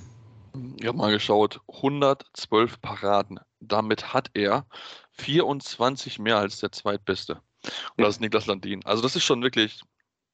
[0.79, 3.41] Ich habe mal geschaut, 112 Paraden.
[3.61, 4.67] Damit hat er
[5.13, 7.41] 24 mehr als der zweitbeste.
[7.97, 8.85] Und das ist Niklas Landin.
[8.85, 9.81] Also das ist schon wirklich,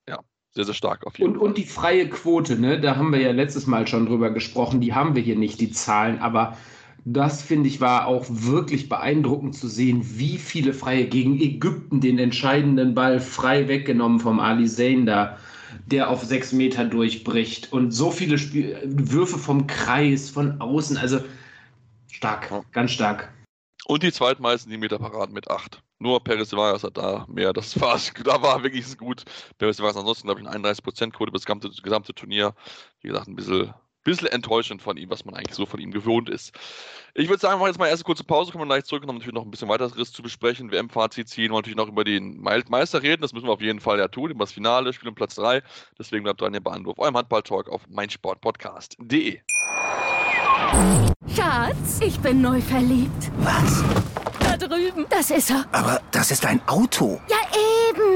[0.08, 0.18] ja,
[0.50, 1.46] sehr, sehr stark auf jeden und, Fall.
[1.46, 4.92] Und die freie Quote, ne, da haben wir ja letztes Mal schon drüber gesprochen, die
[4.92, 6.56] haben wir hier nicht, die Zahlen, aber
[7.04, 12.18] das finde ich war auch wirklich beeindruckend zu sehen, wie viele Freie gegen Ägypten den
[12.18, 15.38] entscheidenden Ball frei weggenommen vom Ali Zayn da,
[15.86, 21.20] der auf sechs Meter durchbricht und so viele Spiel Würfe vom Kreis, von außen, also
[22.10, 23.32] stark, ganz stark.
[23.86, 25.82] Und die zweitmeisten die Meter Paraden mit acht.
[25.98, 27.52] Nur Peres Vargas hat da mehr.
[27.52, 29.24] Das war, da war wirklich gut.
[29.58, 32.54] Peres Vargas ansonsten, glaube ich, eine 31%-Quote über das gesamte, gesamte Turnier.
[33.00, 36.28] Wie gesagt, ein bisschen bisschen enttäuschend von ihm, was man eigentlich so von ihm gewohnt
[36.28, 36.52] ist.
[37.14, 39.02] Ich würde sagen, wir machen jetzt mal eine erste kurze Pause, kommen wir gleich zurück
[39.06, 40.70] haben natürlich noch ein bisschen weiteres zu besprechen.
[40.70, 43.22] WM-Fazit ziehen und natürlich noch über den Meister reden.
[43.22, 45.62] Das müssen wir auf jeden Fall ja tun, über das Finale, Spiel um Platz 3.
[45.98, 49.40] Deswegen bleibt dran hier bei Anruf, eurem Handball-Talk auf meinsportpodcast.de.
[51.34, 53.30] Schatz, ich bin neu verliebt.
[53.38, 53.84] Was?
[54.40, 55.06] Da drüben.
[55.08, 55.64] Das ist er.
[55.72, 57.20] Aber das ist ein Auto.
[57.28, 57.36] Ja,
[57.88, 58.13] eben.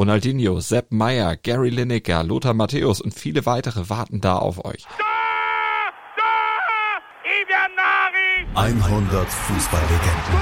[0.00, 4.86] Ronaldinho, Sepp Meyer, Gary Lineker, Lothar Matthäus und viele weitere warten da auf euch.
[8.54, 10.40] 100 Fußballlegenden.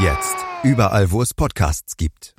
[0.00, 2.34] Jetzt überall, wo es Podcasts gibt.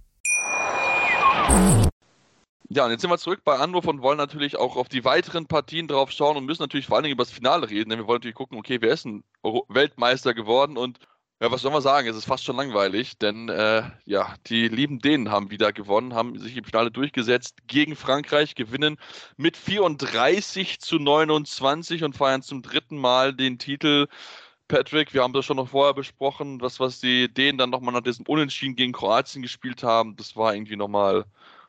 [2.67, 5.47] Ja, und jetzt sind wir zurück bei Anruf und wollen natürlich auch auf die weiteren
[5.47, 8.07] Partien drauf schauen und müssen natürlich vor allen Dingen über das Finale reden, denn wir
[8.07, 9.23] wollen natürlich gucken, okay, wer ist ein
[9.69, 10.99] Weltmeister geworden und
[11.39, 12.07] ja, was soll man sagen?
[12.07, 16.39] Es ist fast schon langweilig, denn äh, ja, die lieben Dänen haben wieder gewonnen, haben
[16.39, 18.97] sich im Finale durchgesetzt gegen Frankreich, gewinnen
[19.37, 24.07] mit 34 zu 29 und feiern zum dritten Mal den Titel.
[24.67, 28.01] Patrick, wir haben das schon noch vorher besprochen, was, was die Dänen dann nochmal nach
[28.01, 31.25] diesem Unentschieden gegen Kroatien gespielt haben, das war irgendwie nochmal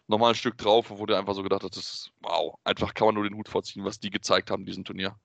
[0.09, 2.94] noch mal ein Stück drauf, wo du einfach so gedacht hast, das ist wow, einfach
[2.94, 5.16] kann man nur den Hut vorziehen, was die gezeigt haben in diesem Turnier.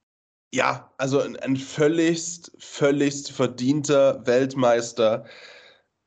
[0.54, 5.26] Ja, also ein, ein völligst, völligst verdienter Weltmeister.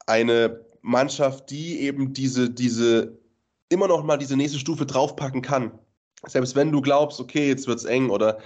[0.07, 3.19] Eine Mannschaft, die eben diese, diese,
[3.71, 5.77] immer noch mal diese nächste Stufe draufpacken kann.
[6.29, 8.39] Selbst wenn du glaubst, okay, jetzt wird's eng oder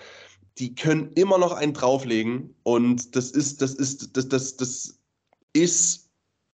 [0.56, 4.98] die können immer noch einen drauflegen und das ist, das ist, das, das, das
[5.52, 6.08] ist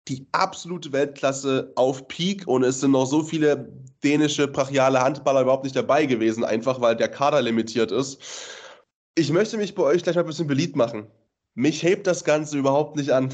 [0.06, 3.72] die absolute Weltklasse auf Peak und es sind noch so viele
[4.04, 8.20] dänische brachiale Handballer überhaupt nicht dabei gewesen, einfach weil der Kader limitiert ist.
[9.14, 11.06] Ich möchte mich bei euch gleich mal ein bisschen beliebt machen.
[11.54, 13.28] Mich hebt das Ganze überhaupt nicht an.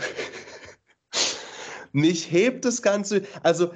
[1.92, 3.70] mich hebt das Ganze, also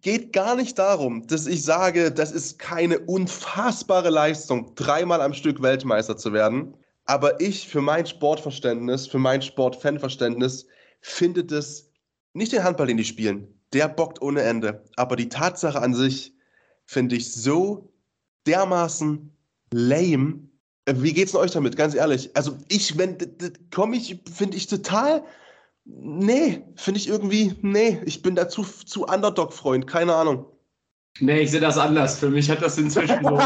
[0.00, 5.60] geht gar nicht darum, dass ich sage, das ist keine unfassbare Leistung, dreimal am Stück
[5.60, 6.74] Weltmeister zu werden.
[7.04, 10.66] Aber ich für mein Sportverständnis, für mein Sportfanverständnis,
[11.00, 11.90] finde das
[12.32, 13.48] nicht den Handball, den die spielen.
[13.72, 14.84] Der bockt ohne Ende.
[14.94, 16.32] Aber die Tatsache an sich
[16.84, 17.92] finde ich so
[18.46, 19.32] dermaßen
[19.72, 20.49] lame,
[20.86, 22.30] wie geht's denn euch damit, ganz ehrlich?
[22.34, 23.16] Also ich, wenn,
[23.72, 25.22] komme ich, finde ich total,
[25.84, 28.64] nee, finde ich irgendwie, nee, ich bin da zu,
[29.04, 30.46] Underdog-Freund, keine Ahnung.
[31.18, 32.18] Nee, ich sehe das anders.
[32.18, 33.40] Für mich hat das inzwischen so.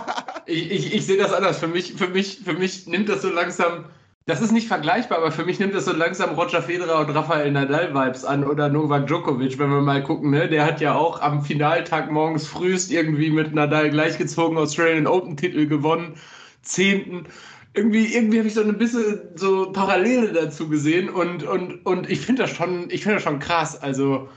[0.46, 1.58] ich ich, ich sehe das anders.
[1.58, 3.84] Für mich, für, mich, für mich nimmt das so langsam.
[4.26, 7.50] Das ist nicht vergleichbar, aber für mich nimmt das so langsam Roger Federer und Rafael
[7.50, 10.30] Nadal-Vibes an oder Novak Djokovic, wenn wir mal gucken.
[10.30, 10.48] Ne?
[10.48, 16.16] Der hat ja auch am Finaltag morgens frühest irgendwie mit Nadal gleichgezogen Australian Open-Titel gewonnen
[16.62, 17.26] zehnten.
[17.74, 22.20] Irgendwie, irgendwie habe ich so ein bisschen so Parallele dazu gesehen und, und, und ich
[22.20, 23.80] finde das schon, ich finde das schon krass.
[23.80, 24.28] Also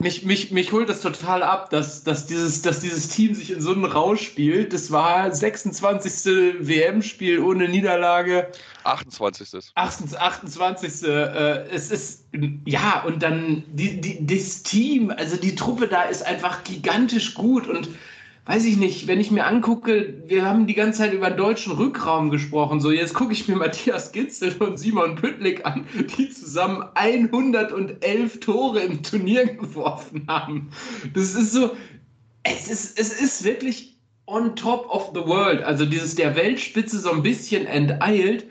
[0.00, 3.60] mich, mich, mich holt das total ab, dass, dass, dieses, dass dieses Team sich in
[3.60, 4.72] so einen Rausch spielt.
[4.72, 6.24] Das war 26.
[6.60, 8.52] WM-Spiel ohne Niederlage.
[8.84, 9.72] 28.
[9.74, 11.02] 28.
[11.02, 12.26] Äh, es ist,
[12.64, 17.66] ja, und dann die, die, das Team, also die Truppe da ist einfach gigantisch gut
[17.66, 17.88] und
[18.48, 22.30] weiß ich nicht, wenn ich mir angucke, wir haben die ganze Zeit über deutschen Rückraum
[22.30, 22.80] gesprochen.
[22.80, 25.84] So, jetzt gucke ich mir Matthias Gitzel und Simon Püttlik an,
[26.16, 30.70] die zusammen 111 Tore im Turnier geworfen haben.
[31.12, 31.76] Das ist so,
[32.42, 35.62] es ist, es ist wirklich on top of the world.
[35.62, 38.46] Also dieses der Weltspitze so ein bisschen enteilt,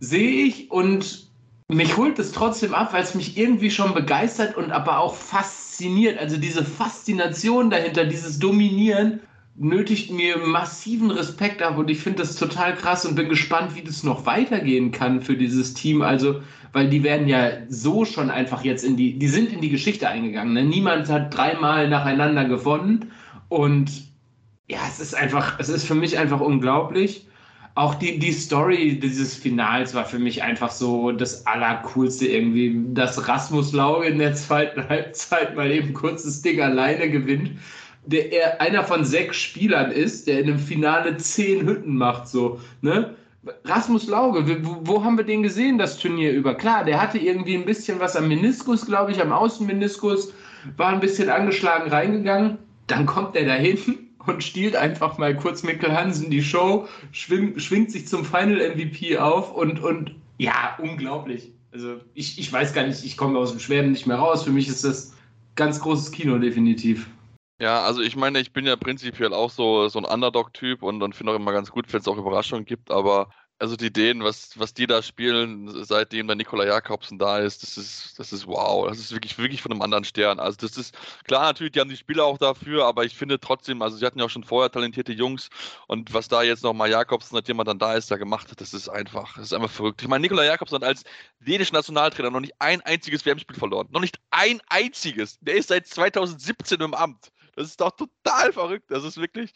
[0.00, 1.28] sehe ich und
[1.68, 6.18] mich holt es trotzdem ab, weil es mich irgendwie schon begeistert und aber auch fasziniert.
[6.18, 9.20] Also diese Faszination dahinter, dieses Dominieren
[9.54, 13.82] nötigt mir massiven Respekt ab und ich finde das total krass und bin gespannt, wie
[13.82, 16.02] das noch weitergehen kann für dieses Team.
[16.02, 19.68] Also, weil die werden ja so schon einfach jetzt in die, die sind in die
[19.68, 20.54] Geschichte eingegangen.
[20.54, 20.64] Ne?
[20.64, 23.12] Niemand hat dreimal nacheinander gewonnen
[23.48, 23.90] und
[24.68, 27.26] ja, es ist einfach, es ist für mich einfach unglaublich.
[27.74, 33.28] Auch die, die Story dieses Finals war für mich einfach so das Allercoolste irgendwie, dass
[33.28, 37.52] Rasmus Lauge in der zweiten Halbzeit mal eben kurzes Ding alleine gewinnt
[38.04, 42.60] der er einer von sechs Spielern ist, der in einem Finale zehn Hütten macht, so,
[42.80, 43.14] ne?
[43.64, 46.54] Rasmus Lauge, wo, haben wir den gesehen, das Turnier über?
[46.54, 50.32] Klar, der hatte irgendwie ein bisschen was am Meniskus, glaube ich, am Außenmeniskus.
[50.76, 52.58] war ein bisschen angeschlagen reingegangen.
[52.86, 53.78] Dann kommt er dahin
[54.26, 59.18] und stiehlt einfach mal kurz Mikkel Hansen die Show, schwing, schwingt sich zum Final MVP
[59.18, 61.50] auf und, und ja, unglaublich.
[61.72, 64.44] Also ich, ich weiß gar nicht, ich komme aus dem Schwärmen nicht mehr raus.
[64.44, 65.14] Für mich ist das
[65.56, 67.08] ganz großes Kino, definitiv.
[67.62, 71.14] Ja, also ich meine, ich bin ja prinzipiell auch so, so ein Underdog-Typ und, und
[71.14, 73.28] finde auch immer ganz gut, wenn es auch Überraschungen gibt, aber
[73.60, 77.76] also die Ideen, was, was die da spielen, seitdem der Nikola Jakobsen da ist, das
[77.76, 78.88] ist, das ist wow.
[78.88, 80.40] Das ist wirklich, wirklich von einem anderen Stern.
[80.40, 83.80] Also das ist, klar, natürlich, die haben die Spieler auch dafür, aber ich finde trotzdem,
[83.80, 85.48] also sie hatten ja auch schon vorher talentierte Jungs
[85.86, 88.74] und was da jetzt nochmal Jakobsen, hat jemand dann da ist, da gemacht hat, das
[88.74, 90.02] ist einfach, das ist einfach verrückt.
[90.02, 91.04] Ich meine, Nikola Jakobsen hat als
[91.38, 93.86] dänischer Nationaltrainer noch nicht ein einziges WM-Spiel verloren.
[93.92, 95.38] Noch nicht ein einziges.
[95.40, 97.30] Der ist seit 2017 im Amt.
[97.54, 98.90] Das ist doch total verrückt.
[98.90, 99.52] Das ist wirklich,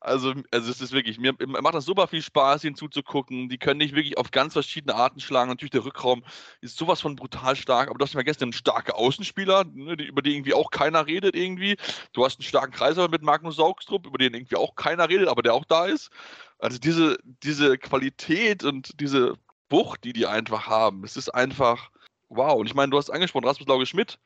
[0.00, 3.48] also, also es ist wirklich, mir macht das super viel Spaß, ihnen zuzugucken.
[3.48, 5.50] Die können dich wirklich auf ganz verschiedene Arten schlagen.
[5.50, 6.24] Natürlich der Rückraum
[6.60, 10.34] ist sowas von brutal stark, aber du hast vergessen, einen starken Außenspieler, ne, über den
[10.34, 11.76] irgendwie auch keiner redet irgendwie.
[12.12, 15.42] Du hast einen starken Kreiser mit Magnus Saugstrup, über den irgendwie auch keiner redet, aber
[15.42, 16.10] der auch da ist.
[16.58, 19.34] Also diese, diese Qualität und diese
[19.70, 21.90] Wucht, die die einfach haben, es ist einfach
[22.28, 22.54] wow.
[22.54, 24.18] Und ich meine, du hast angesprochen, Rasmus Lauge Schmidt,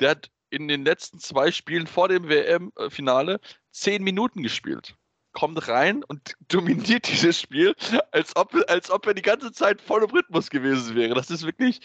[0.00, 4.94] der hat in den letzten zwei Spielen vor dem WM-Finale zehn Minuten gespielt.
[5.32, 7.74] Kommt rein und dominiert dieses Spiel,
[8.12, 11.14] als ob, als ob er die ganze Zeit voll im Rhythmus gewesen wäre.
[11.14, 11.80] Das ist wirklich.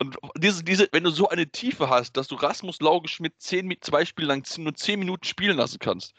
[0.00, 4.04] Und diese, diese, wenn du so eine Tiefe hast, dass du Rasmus Laugeschmidt zehn, zwei
[4.04, 6.14] Spiele lang nur zehn Minuten spielen lassen kannst,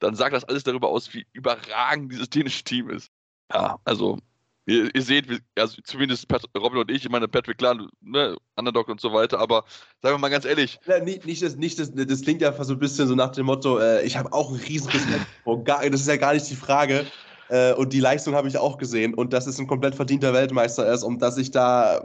[0.00, 3.10] dann sagt das alles darüber aus, wie überragend dieses dänische Team ist.
[3.50, 4.18] Ja, also
[4.66, 8.88] Ihr, ihr, seht, also zumindest Pat, Robin und ich, ich meine Patrick Klan, ne, Underdog
[8.88, 9.64] und so weiter, aber
[10.02, 10.78] sagen wir mal ganz ehrlich.
[10.86, 13.32] Ja, nicht, nicht, das, nicht das, das klingt ja fast so ein bisschen so nach
[13.32, 15.26] dem Motto, äh, ich habe auch ein riesen Respekt
[15.66, 17.06] das ist ja gar nicht die Frage.
[17.48, 20.90] Äh, und die Leistung habe ich auch gesehen und dass es ein komplett verdienter Weltmeister
[20.90, 22.04] ist und dass ich da äh,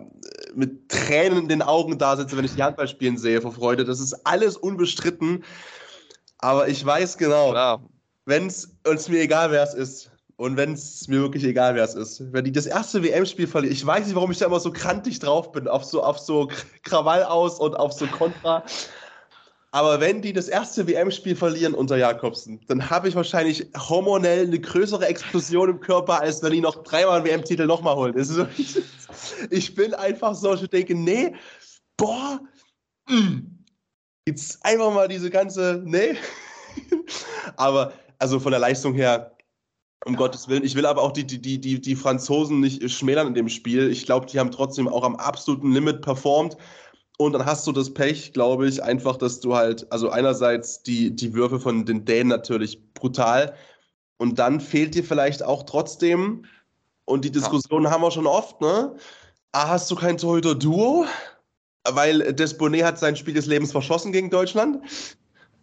[0.55, 3.85] mit Tränen in den Augen da sitze, wenn ich die Handballspielen sehe vor Freude.
[3.85, 5.43] Das ist alles unbestritten.
[6.39, 7.79] Aber ich weiß genau,
[8.25, 11.83] wenn es uns mir egal, wer es ist, und wenn es mir wirklich egal, wer
[11.83, 14.59] es ist, wenn die das erste WM-Spiel verlieren, ich weiß nicht, warum ich da immer
[14.59, 16.47] so krantig drauf bin, auf so, auf so
[16.83, 18.63] Krawall aus und auf so Kontra.
[19.71, 24.59] Aber wenn die das erste WM-Spiel verlieren unter Jakobsen, dann habe ich wahrscheinlich hormonell eine
[24.59, 28.23] größere Explosion im Körper, als wenn die noch dreimal einen WM-Titel nochmal holen.
[28.23, 28.79] So, ich,
[29.49, 31.33] ich, bin einfach so, ich denke, nee,
[31.97, 32.39] boah,
[33.09, 33.39] mm,
[34.27, 36.15] jetzt einfach mal diese ganze, nee.
[37.55, 39.36] Aber also von der Leistung her,
[40.05, 40.63] um Gottes Willen.
[40.63, 43.89] Ich will aber auch die, die, die, die Franzosen nicht schmälern in dem Spiel.
[43.89, 46.57] Ich glaube, die haben trotzdem auch am absoluten Limit performt.
[47.17, 51.15] Und dann hast du das Pech, glaube ich, einfach, dass du halt, also einerseits die,
[51.15, 53.55] die Würfe von den Dänen natürlich brutal.
[54.17, 56.45] Und dann fehlt dir vielleicht auch trotzdem,
[57.05, 57.91] und die Diskussion ja.
[57.91, 58.95] haben wir schon oft, ne?
[59.53, 61.05] Ah, hast du kein Torhüter-Duo?
[61.89, 64.81] Weil Desbonnet hat sein Spiel des Lebens verschossen gegen Deutschland.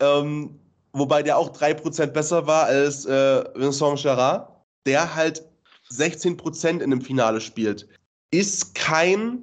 [0.01, 0.59] Ähm,
[0.95, 4.49] wobei der auch 3% besser war als äh, Vincent Gerard,
[4.87, 5.45] der halt
[5.91, 7.87] 16% in dem Finale spielt.
[8.31, 9.43] Ist kein,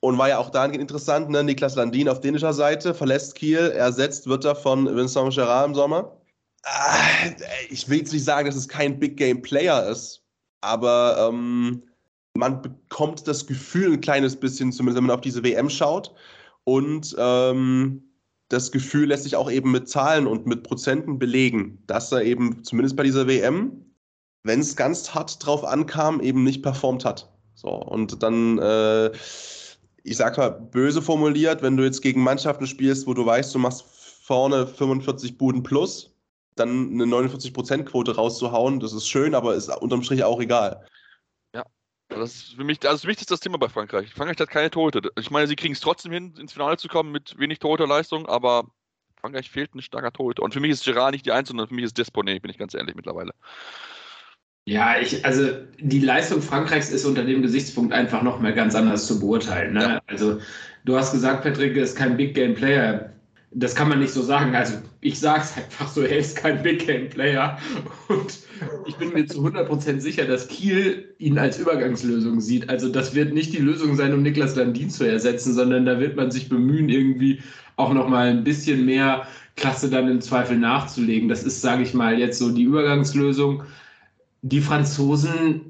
[0.00, 4.26] und war ja auch dahingehend interessant, ne, Niklas Landin auf dänischer Seite, verlässt Kiel, ersetzt
[4.26, 6.16] wird er von Vincent Gerard im Sommer.
[6.64, 7.30] Ah,
[7.70, 10.22] ich will jetzt nicht sagen, dass es kein Big Game Player ist,
[10.60, 11.82] aber ähm,
[12.34, 16.14] man bekommt das Gefühl ein kleines bisschen, zumindest wenn man auf diese WM schaut.
[16.64, 18.09] Und ähm,
[18.50, 22.62] das Gefühl lässt sich auch eben mit Zahlen und mit Prozenten belegen, dass er eben
[22.64, 23.86] zumindest bei dieser WM,
[24.42, 27.32] wenn es ganz hart drauf ankam, eben nicht performt hat.
[27.54, 29.12] So, und dann, äh,
[30.02, 33.60] ich sag mal, böse formuliert, wenn du jetzt gegen Mannschaften spielst, wo du weißt, du
[33.60, 33.84] machst
[34.22, 36.10] vorne 45 Buden plus,
[36.56, 40.84] dann eine 49%-Quote rauszuhauen, das ist schön, aber ist unterm Strich auch egal.
[42.10, 44.12] Das ist für mich, also das wichtigste Thema bei Frankreich.
[44.12, 45.00] Frankreich hat keine Torhüter.
[45.18, 48.64] Ich meine, sie kriegen es trotzdem hin, ins Finale zu kommen mit wenig Torhüterleistung, aber
[49.20, 50.42] Frankreich fehlt ein starker Torhüter.
[50.42, 52.58] Und für mich ist Gerard nicht die Einzige, sondern für mich ist Desponet, bin ich
[52.58, 53.32] ganz ehrlich mittlerweile.
[54.66, 59.06] Ja, ich, also die Leistung Frankreichs ist unter dem Gesichtspunkt einfach noch mal ganz anders
[59.06, 59.74] zu beurteilen.
[59.74, 59.80] Ne?
[59.80, 60.00] Ja.
[60.06, 60.40] Also
[60.84, 63.12] du hast gesagt, Patrick ist kein Big Game Player
[63.52, 64.54] das kann man nicht so sagen.
[64.54, 67.58] Also ich sage es einfach so, er ist kein Big Game Player
[68.08, 68.38] und
[68.86, 72.68] ich bin mir zu 100% sicher, dass Kiel ihn als Übergangslösung sieht.
[72.68, 76.16] Also das wird nicht die Lösung sein, um Niklas Landin zu ersetzen, sondern da wird
[76.16, 77.40] man sich bemühen, irgendwie
[77.76, 81.28] auch nochmal ein bisschen mehr Klasse dann im Zweifel nachzulegen.
[81.28, 83.64] Das ist, sage ich mal, jetzt so die Übergangslösung.
[84.42, 85.69] Die Franzosen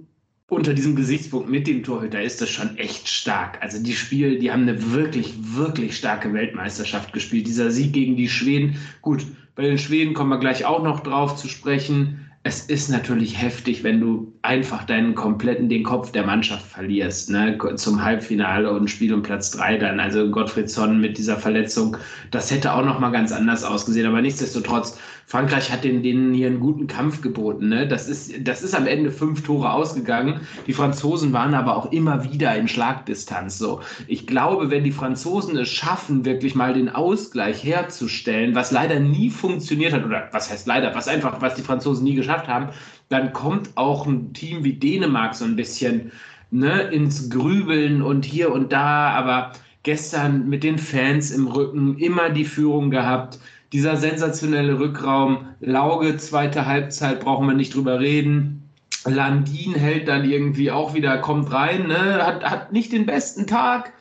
[0.51, 3.59] unter diesem Gesichtspunkt mit dem Torhüter ist das schon echt stark.
[3.63, 7.47] Also die Spiel, die haben eine wirklich, wirklich starke Weltmeisterschaft gespielt.
[7.47, 11.37] Dieser Sieg gegen die Schweden, gut, bei den Schweden kommen wir gleich auch noch drauf
[11.37, 12.27] zu sprechen.
[12.43, 17.59] es ist natürlich heftig, wenn du einfach deinen kompletten, den Kopf der Mannschaft verlierst, ne?
[17.77, 20.01] zum Halbfinale und Spiel um Platz drei dann.
[20.01, 21.99] Also Gottfried Sonn mit dieser Verletzung,
[22.31, 24.07] das hätte auch nochmal ganz anders ausgesehen.
[24.07, 24.99] Aber nichtsdestotrotz,
[25.31, 27.69] Frankreich hat den, denen hier einen guten Kampf geboten.
[27.69, 27.87] Ne?
[27.87, 30.41] Das, ist, das ist am Ende fünf Tore ausgegangen.
[30.67, 33.57] Die Franzosen waren aber auch immer wieder in Schlagdistanz.
[33.57, 33.81] So.
[34.09, 39.31] Ich glaube, wenn die Franzosen es schaffen, wirklich mal den Ausgleich herzustellen, was leider nie
[39.31, 42.71] funktioniert hat, oder was heißt leider, was einfach, was die Franzosen nie geschafft haben,
[43.09, 46.11] dann kommt auch ein Team wie Dänemark so ein bisschen
[46.51, 49.11] ne, ins Grübeln und hier und da.
[49.11, 49.53] Aber
[49.85, 53.39] gestern mit den Fans im Rücken immer die Führung gehabt.
[53.73, 58.69] Dieser sensationelle Rückraum, Lauge, zweite Halbzeit, brauchen wir nicht drüber reden.
[59.05, 62.27] Landin hält dann irgendwie auch wieder, kommt rein, ne?
[62.27, 63.93] hat, hat nicht den besten Tag,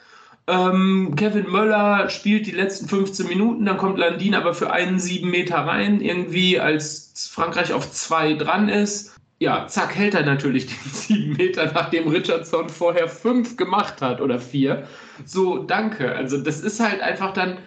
[0.49, 5.29] ähm, Kevin Möller spielt die letzten 15 Minuten, dann kommt Landin aber für einen sieben
[5.29, 9.15] Meter rein, irgendwie als Frankreich auf zwei dran ist.
[9.37, 14.39] Ja, zack, hält er natürlich den sieben Meter, nachdem Richardson vorher fünf gemacht hat oder
[14.39, 14.87] vier.
[15.23, 16.15] So, danke.
[16.15, 17.57] Also, das ist halt einfach dann,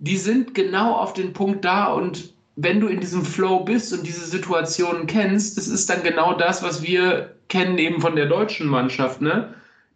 [0.00, 4.06] die sind genau auf den Punkt da und wenn du in diesem Flow bist und
[4.06, 8.66] diese Situationen kennst, das ist dann genau das, was wir kennen eben von der deutschen
[8.66, 9.54] Mannschaft, ne?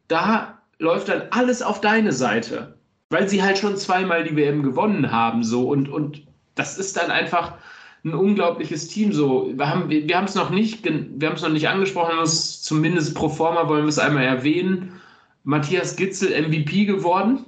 [0.09, 2.77] Da läuft dann alles auf deine Seite,
[3.11, 6.23] weil sie halt schon zweimal die WM gewonnen haben, so und, und
[6.55, 7.55] das ist dann einfach
[8.05, 9.13] ein unglaubliches Team.
[9.13, 13.69] So, wir haben es noch nicht, wir haben es noch nicht angesprochen, zumindest pro forma
[13.69, 15.01] wollen wir es einmal erwähnen.
[15.43, 17.45] Matthias Gitzel MVP geworden.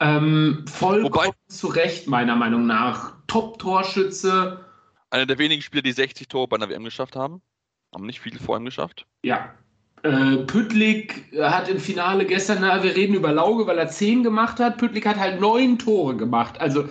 [0.00, 3.14] Ähm, vollkommen Wobei, zu Recht, meiner Meinung nach.
[3.26, 4.64] Top-Torschütze.
[5.10, 7.40] Einer der wenigen Spieler, die 60 Tore bei einer WM geschafft haben.
[7.94, 9.06] Haben nicht viele vor ihm geschafft.
[9.22, 9.54] Ja,
[10.02, 14.60] äh, Püttlik hat im Finale gestern, na, wir reden über Lauge, weil er zehn gemacht
[14.60, 14.76] hat.
[14.76, 16.60] Püttlik hat halt neun Tore gemacht.
[16.60, 16.88] Also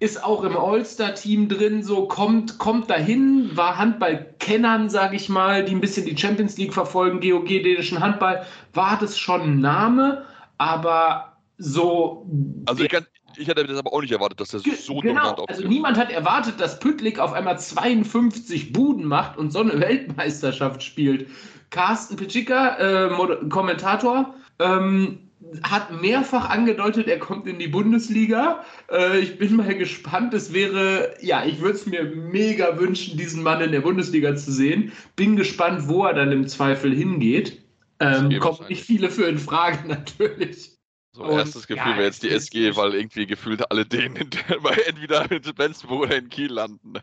[0.00, 5.74] ist auch im All-Star-Team drin, so kommt, kommt dahin, war Handball-Kennern, sage ich mal, die
[5.74, 10.24] ein bisschen die Champions League verfolgen, GOG, dänischen Handball, war das schon ein Name,
[10.58, 12.26] aber so.
[12.66, 15.38] Also ich, kann, ich hätte das aber auch nicht erwartet, dass er so genau, dominant
[15.38, 15.56] auftritt.
[15.56, 20.82] Also niemand hat erwartet, dass Püttlik auf einmal 52 Buden macht und so eine Weltmeisterschaft
[20.82, 21.28] spielt.
[21.70, 25.18] Carsten Pitschika, äh, Kommentator, ähm,
[25.62, 28.64] hat mehrfach angedeutet, er kommt in die Bundesliga.
[28.90, 30.34] Äh, ich bin mal gespannt.
[30.34, 34.50] Es wäre, ja, ich würde es mir mega wünschen, diesen Mann in der Bundesliga zu
[34.52, 34.92] sehen.
[35.16, 37.62] Bin gespannt, wo er dann im Zweifel hingeht.
[38.00, 40.73] Ähm, kommt nicht viele für in Frage natürlich.
[41.14, 45.30] So, und, erstes Gefühl ja, wäre jetzt die SG, weil irgendwie gefühlt alle denen entweder
[45.30, 46.94] in Benzenburg oder in Kiel landen.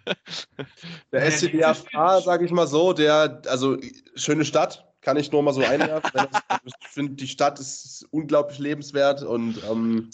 [1.14, 3.78] Der SCDFA, sage ich mal so, der, also
[4.16, 6.12] schöne Stadt, kann ich nur mal so einwerfen.
[6.66, 10.10] ich finde, die Stadt ist unglaublich lebenswert und ähm,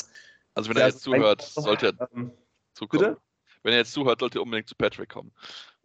[0.54, 2.32] Also wenn er jetzt zuhört, sollte er ähm,
[2.76, 3.02] zukommen.
[3.04, 3.18] Bitte?
[3.64, 5.32] Wenn er jetzt zuhört, sollte er unbedingt zu Patrick kommen.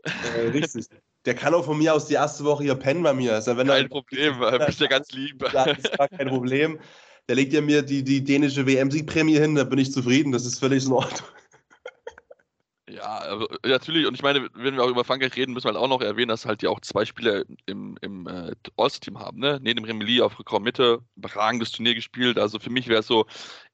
[0.02, 0.86] Äh, richtig.
[1.24, 3.32] Der kann auch von mir aus die erste Woche hier pennen bei mir.
[3.32, 5.38] Also wenn kein er, Problem, er bist ja ganz lieb.
[5.50, 6.78] Das ist gar kein Problem
[7.28, 10.58] der legt ja mir die, die dänische WM-Siegprämie hin, da bin ich zufrieden, das ist
[10.58, 11.28] völlig in Ordnung.
[12.92, 15.82] Ja, also, natürlich, und ich meine, wenn wir auch über Frankreich reden, müssen wir halt
[15.82, 19.58] auch noch erwähnen, dass halt die auch zwei Spieler im, im äh, All-Team haben, ne?
[19.62, 22.38] Neben Remeli auf Mitte, überragendes Turnier gespielt.
[22.38, 23.24] Also für mich wäre es so,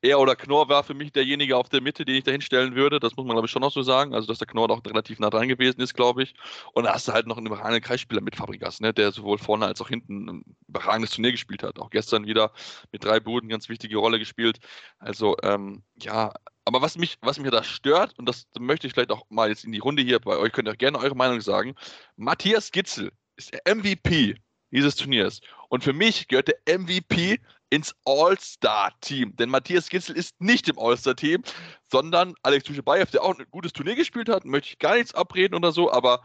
[0.03, 3.01] er oder Knorr war für mich derjenige auf der Mitte, den ich da hinstellen würde.
[3.01, 4.15] Das muss man, glaube ich, schon noch so sagen.
[4.15, 6.35] Also, dass der Knorr auch relativ nah dran gewesen ist, glaube ich.
[6.73, 8.95] Und da hast du halt noch einen überragenden Kreisspieler mit Fabregas, ne?
[8.95, 11.81] der sowohl vorne als auch hinten ein überragendes Turnier gespielt hat.
[11.81, 12.53] Auch gestern wieder
[12.93, 14.61] mit drei Buden ganz wichtige Rolle gespielt.
[15.01, 16.33] Also, ähm, ja,
[16.69, 19.65] aber was mich, was mich da stört, und das möchte ich vielleicht auch mal jetzt
[19.65, 21.75] in die Runde hier bei euch, könnt ihr auch gerne eure Meinung sagen.
[22.17, 24.37] Matthias Gitzel ist der MVP
[24.71, 25.41] dieses Turniers.
[25.71, 29.35] Und für mich gehört der MVP ins All-Star-Team.
[29.37, 31.43] Denn Matthias Gitzel ist nicht im All-Star-Team,
[31.91, 35.55] sondern Alex Duschebaev, der auch ein gutes Turnier gespielt hat, möchte ich gar nichts abreden
[35.55, 36.23] oder so, aber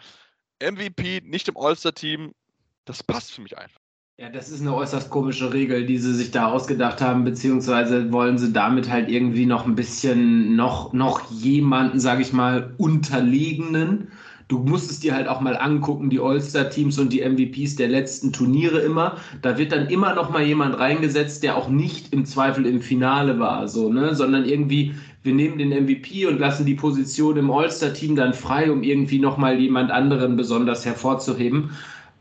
[0.62, 2.36] MVP nicht im All-Star-Team,
[2.84, 3.80] das passt für mich einfach.
[4.18, 8.38] Ja, das ist eine äußerst komische Regel, die sie sich da ausgedacht haben, beziehungsweise wollen
[8.38, 14.12] sie damit halt irgendwie noch ein bisschen noch, noch jemanden, sage ich mal, unterlegenen
[14.54, 18.32] du musst es dir halt auch mal angucken, die All-Star-Teams und die MVPs der letzten
[18.32, 19.18] Turniere immer.
[19.42, 23.40] Da wird dann immer noch mal jemand reingesetzt, der auch nicht im Zweifel im Finale
[23.40, 24.14] war, so, ne?
[24.14, 28.84] sondern irgendwie, wir nehmen den MVP und lassen die Position im All-Star-Team dann frei, um
[28.84, 31.72] irgendwie noch mal jemand anderen besonders hervorzuheben.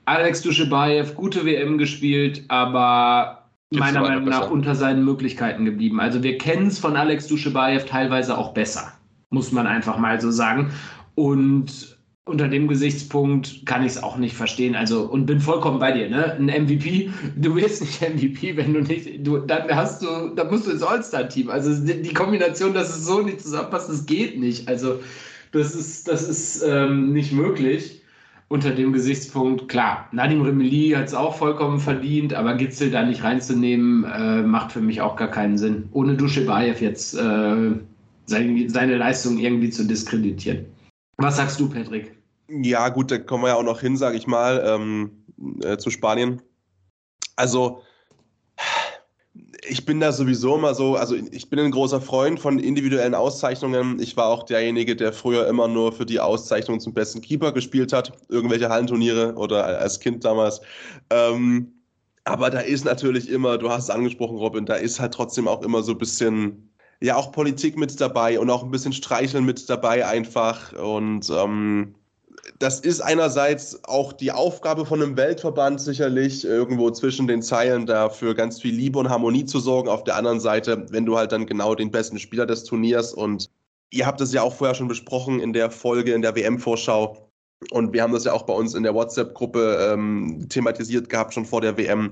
[0.05, 6.01] Alex Duschebaev, gute WM gespielt, aber Gibt's meiner Meinung nach unter seinen Möglichkeiten geblieben.
[6.01, 8.93] Also wir kennen es von Alex Duschebaev teilweise auch besser,
[9.31, 10.73] muss man einfach mal so sagen.
[11.15, 14.77] Und unter dem Gesichtspunkt kann ich es auch nicht verstehen.
[14.77, 16.35] Also, und bin vollkommen bei dir, ne?
[16.35, 20.67] Ein MVP, du wirst nicht MVP, wenn du nicht, du, dann hast du, dann musst
[20.67, 21.51] du ins All-Star-Team.
[21.51, 24.69] Also die, die, Kombination, dass es so nicht zusammenpasst, das geht nicht.
[24.69, 25.01] Also,
[25.51, 28.02] das ist, das ist ähm, nicht möglich.
[28.53, 33.25] Unter dem Gesichtspunkt, klar, Nadim Remeli hat es auch vollkommen verdient, aber Gitzel da nicht
[33.25, 35.89] reinzunehmen, äh, macht für mich auch gar keinen Sinn.
[35.93, 37.71] Ohne Duschebaev jetzt äh,
[38.27, 40.67] seine, seine Leistung irgendwie zu diskreditieren.
[41.17, 42.15] Was sagst du, Patrick?
[42.49, 45.13] Ja, gut, da kommen wir ja auch noch hin, sage ich mal, ähm,
[45.63, 46.43] äh, zu Spanien.
[47.37, 47.81] Also,
[49.65, 54.01] ich bin da sowieso immer so, also ich bin ein großer Freund von individuellen Auszeichnungen.
[54.01, 57.93] Ich war auch derjenige, der früher immer nur für die Auszeichnung zum besten Keeper gespielt
[57.93, 60.61] hat, irgendwelche Hallenturniere oder als Kind damals.
[61.11, 61.73] Ähm,
[62.25, 65.63] aber da ist natürlich immer, du hast es angesprochen, Robin, da ist halt trotzdem auch
[65.63, 69.69] immer so ein bisschen, ja, auch Politik mit dabei und auch ein bisschen Streicheln mit
[69.71, 70.73] dabei einfach.
[70.73, 71.95] Und ähm,
[72.59, 78.09] das ist einerseits auch die Aufgabe von einem Weltverband sicherlich, irgendwo zwischen den Zeilen da
[78.11, 79.89] für ganz viel Liebe und Harmonie zu sorgen.
[79.89, 83.49] Auf der anderen Seite, wenn du halt dann genau den besten Spieler des Turniers und
[83.91, 87.29] ihr habt es ja auch vorher schon besprochen in der Folge, in der WM-Vorschau.
[87.71, 91.45] Und wir haben das ja auch bei uns in der WhatsApp-Gruppe ähm, thematisiert gehabt, schon
[91.45, 92.11] vor der WM.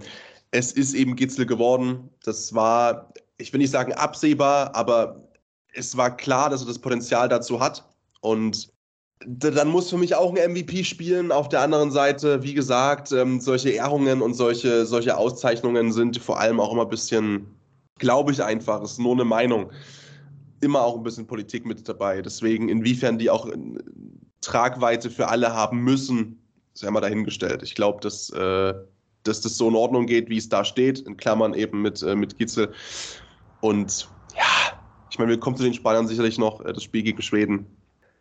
[0.53, 2.09] Es ist eben Gitzel geworden.
[2.23, 5.29] Das war, ich will nicht sagen absehbar, aber
[5.73, 7.85] es war klar, dass er das Potenzial dazu hat.
[8.21, 8.71] Und
[9.27, 11.31] dann muss für mich auch ein MVP spielen.
[11.31, 16.41] Auf der anderen Seite, wie gesagt, ähm, solche Ehrungen und solche, solche Auszeichnungen sind vor
[16.41, 17.47] allem auch immer ein bisschen,
[17.99, 19.71] glaube ich einfach, ist nur eine Meinung,
[20.63, 22.23] immer auch ein bisschen Politik mit dabei.
[22.23, 23.49] Deswegen, inwiefern die auch
[24.41, 26.43] Tragweite für alle haben müssen,
[26.73, 27.63] ist ja immer dahingestellt.
[27.63, 28.73] Ich glaube, dass, äh,
[29.25, 32.17] dass das so in Ordnung geht, wie es da steht, in Klammern eben mit, äh,
[32.17, 32.73] mit Gitzel.
[33.61, 37.21] Und ja, ich meine, wir kommen zu den Spaniern sicherlich noch, äh, das Spiel gegen
[37.21, 37.67] Schweden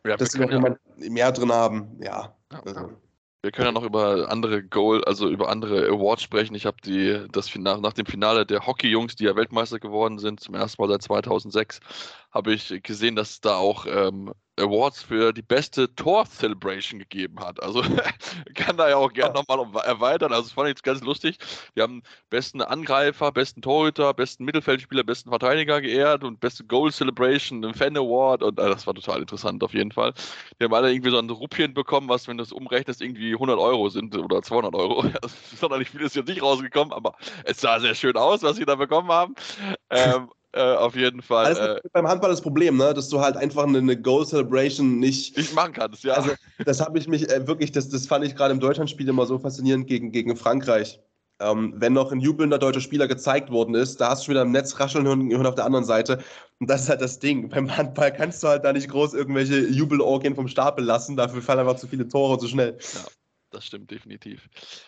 [0.05, 2.35] ja, dass sie noch jemand mehr drin haben, ja.
[2.51, 2.91] ja also.
[3.41, 6.55] Wir können ja noch über andere Goal, also über andere Awards sprechen.
[6.55, 10.41] Ich habe die, das nach, nach dem Finale der Hockey-Jungs, die ja Weltmeister geworden sind,
[10.41, 11.79] zum ersten Mal seit 2006,
[12.31, 17.61] habe ich gesehen, dass da auch ähm, Awards für die beste Tor-Celebration gegeben hat.
[17.61, 17.81] Also
[18.55, 19.41] kann da ja auch gerne ja.
[19.41, 20.31] nochmal erweitern.
[20.31, 21.37] Also das fand ich jetzt ganz lustig.
[21.75, 27.73] Die haben besten Angreifer, besten Torhüter, besten Mittelfeldspieler, besten Verteidiger geehrt und beste Goal-Celebration, einen
[27.73, 30.13] Fan-Award und also das war total interessant auf jeden Fall.
[30.59, 33.57] Die haben alle irgendwie so ein Ruppchen bekommen, was, wenn du es umrechnest, irgendwie 100
[33.57, 35.05] Euro sind oder 200 Euro.
[35.21, 38.55] Das ist noch nicht vieles jetzt nicht rausgekommen, aber es sah sehr schön aus, was
[38.55, 39.35] sie da bekommen haben.
[39.89, 41.45] Ähm, äh, auf jeden Fall.
[41.45, 42.93] Also äh, beim Handball das Problem, ne?
[42.93, 46.13] dass du halt einfach eine, eine Goal Celebration nicht, nicht machen kannst, ja.
[46.13, 46.31] Also,
[46.65, 49.37] das habe ich mich äh, wirklich, das, das fand ich gerade im Deutschlandspiel immer so
[49.37, 50.99] faszinierend gegen, gegen Frankreich.
[51.41, 54.41] Ähm, wenn noch ein jubelnder deutscher Spieler gezeigt worden ist, da hast du schon wieder
[54.41, 56.19] im Netz rascheln hören, hören auf der anderen Seite.
[56.59, 57.47] Und das ist halt das Ding.
[57.47, 61.15] Beim Handball kannst du halt da nicht groß irgendwelche Jubelorgien vom Stapel lassen.
[61.15, 62.77] Dafür fallen einfach zu viele Tore zu schnell.
[62.93, 63.01] Ja
[63.51, 64.47] das stimmt definitiv.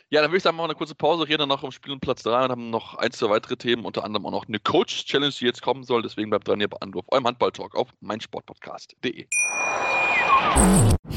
[0.09, 1.91] Ja, dann würde ich sagen, machen wir eine kurze Pause, reden dann noch um Spiel
[1.93, 4.59] und Platz 3 und haben noch ein, zwei weitere Themen, unter anderem auch noch eine
[4.59, 6.01] Coach-Challenge, die jetzt kommen soll.
[6.01, 9.27] Deswegen bleibt dran hier bei Anruf, eurem Handball-Talk auf meinsportpodcast.de.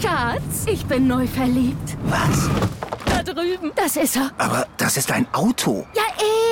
[0.01, 1.97] Schatz, ich bin neu verliebt.
[2.05, 2.49] Was?
[3.07, 3.73] Da drüben.
[3.77, 4.31] Das ist er.
[4.39, 5.87] Aber das ist ein Auto.
[5.95, 6.03] Ja,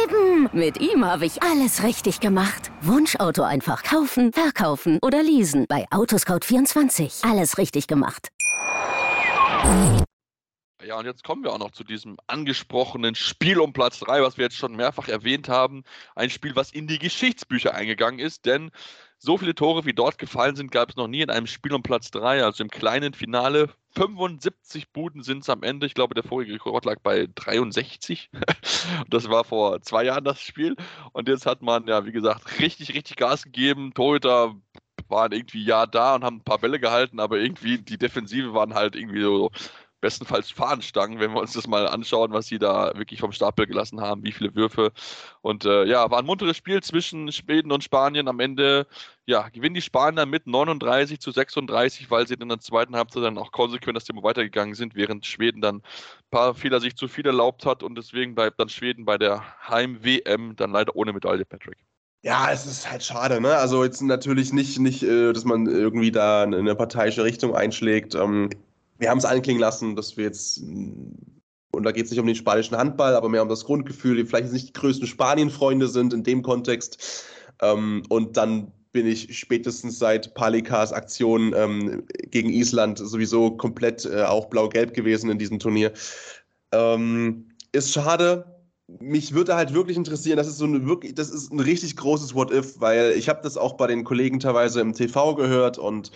[0.04, 0.48] eben.
[0.52, 2.70] Mit ihm habe ich alles richtig gemacht.
[2.80, 5.66] Wunschauto einfach kaufen, verkaufen oder leasen.
[5.68, 7.28] Bei Autoscout24.
[7.28, 8.28] Alles richtig gemacht.
[10.84, 14.36] Ja, und jetzt kommen wir auch noch zu diesem angesprochenen Spiel um Platz 3, was
[14.36, 15.84] wir jetzt schon mehrfach erwähnt haben.
[16.16, 18.72] Ein Spiel, was in die Geschichtsbücher eingegangen ist, denn
[19.18, 21.84] so viele Tore, wie dort gefallen sind, gab es noch nie in einem Spiel um
[21.84, 23.68] Platz 3, also im kleinen Finale.
[23.94, 25.86] 75 Buden sind es am Ende.
[25.86, 28.30] Ich glaube, der vorige Rekord lag bei 63.
[29.08, 30.74] das war vor zwei Jahren das Spiel.
[31.12, 33.92] Und jetzt hat man, ja, wie gesagt, richtig, richtig Gas gegeben.
[33.94, 34.56] Torhüter
[35.08, 38.74] waren irgendwie ja da und haben ein paar Bälle gehalten, aber irgendwie die Defensive waren
[38.74, 39.50] halt irgendwie so
[40.02, 44.00] bestenfalls Fahnenstangen, wenn wir uns das mal anschauen, was sie da wirklich vom Stapel gelassen
[44.00, 44.92] haben, wie viele Würfe.
[45.40, 48.28] Und äh, ja, war ein munteres Spiel zwischen Schweden und Spanien.
[48.28, 48.86] Am Ende
[49.26, 53.38] ja, gewinnen die Spanier mit 39 zu 36, weil sie in der zweiten Halbzeit dann
[53.38, 55.82] auch konsequent das Thema weitergegangen sind, während Schweden dann ein
[56.32, 60.56] paar Fehler sich zu viel erlaubt hat und deswegen bleibt dann Schweden bei der Heim-WM
[60.56, 61.78] dann leider ohne Medaille, Patrick.
[62.24, 63.56] Ja, es ist halt schade, ne?
[63.56, 68.14] Also jetzt natürlich nicht, nicht, äh, dass man irgendwie da in eine parteiische Richtung einschlägt.
[68.14, 68.50] Ähm,
[69.02, 72.36] wir haben es anklingen lassen, dass wir jetzt, und da geht es nicht um den
[72.36, 76.22] spanischen Handball, aber mehr um das Grundgefühl, die vielleicht nicht die größten Spanien-Freunde sind in
[76.22, 77.24] dem Kontext.
[77.60, 84.22] Ähm, und dann bin ich spätestens seit Palikas Aktion ähm, gegen Island sowieso komplett äh,
[84.22, 85.92] auch blau-gelb gewesen in diesem Turnier.
[86.70, 88.44] Ähm, ist schade.
[89.00, 92.36] Mich würde halt wirklich interessieren, das ist so eine wirklich, das ist ein richtig großes
[92.36, 96.12] What-If, weil ich habe das auch bei den Kollegen teilweise im TV gehört und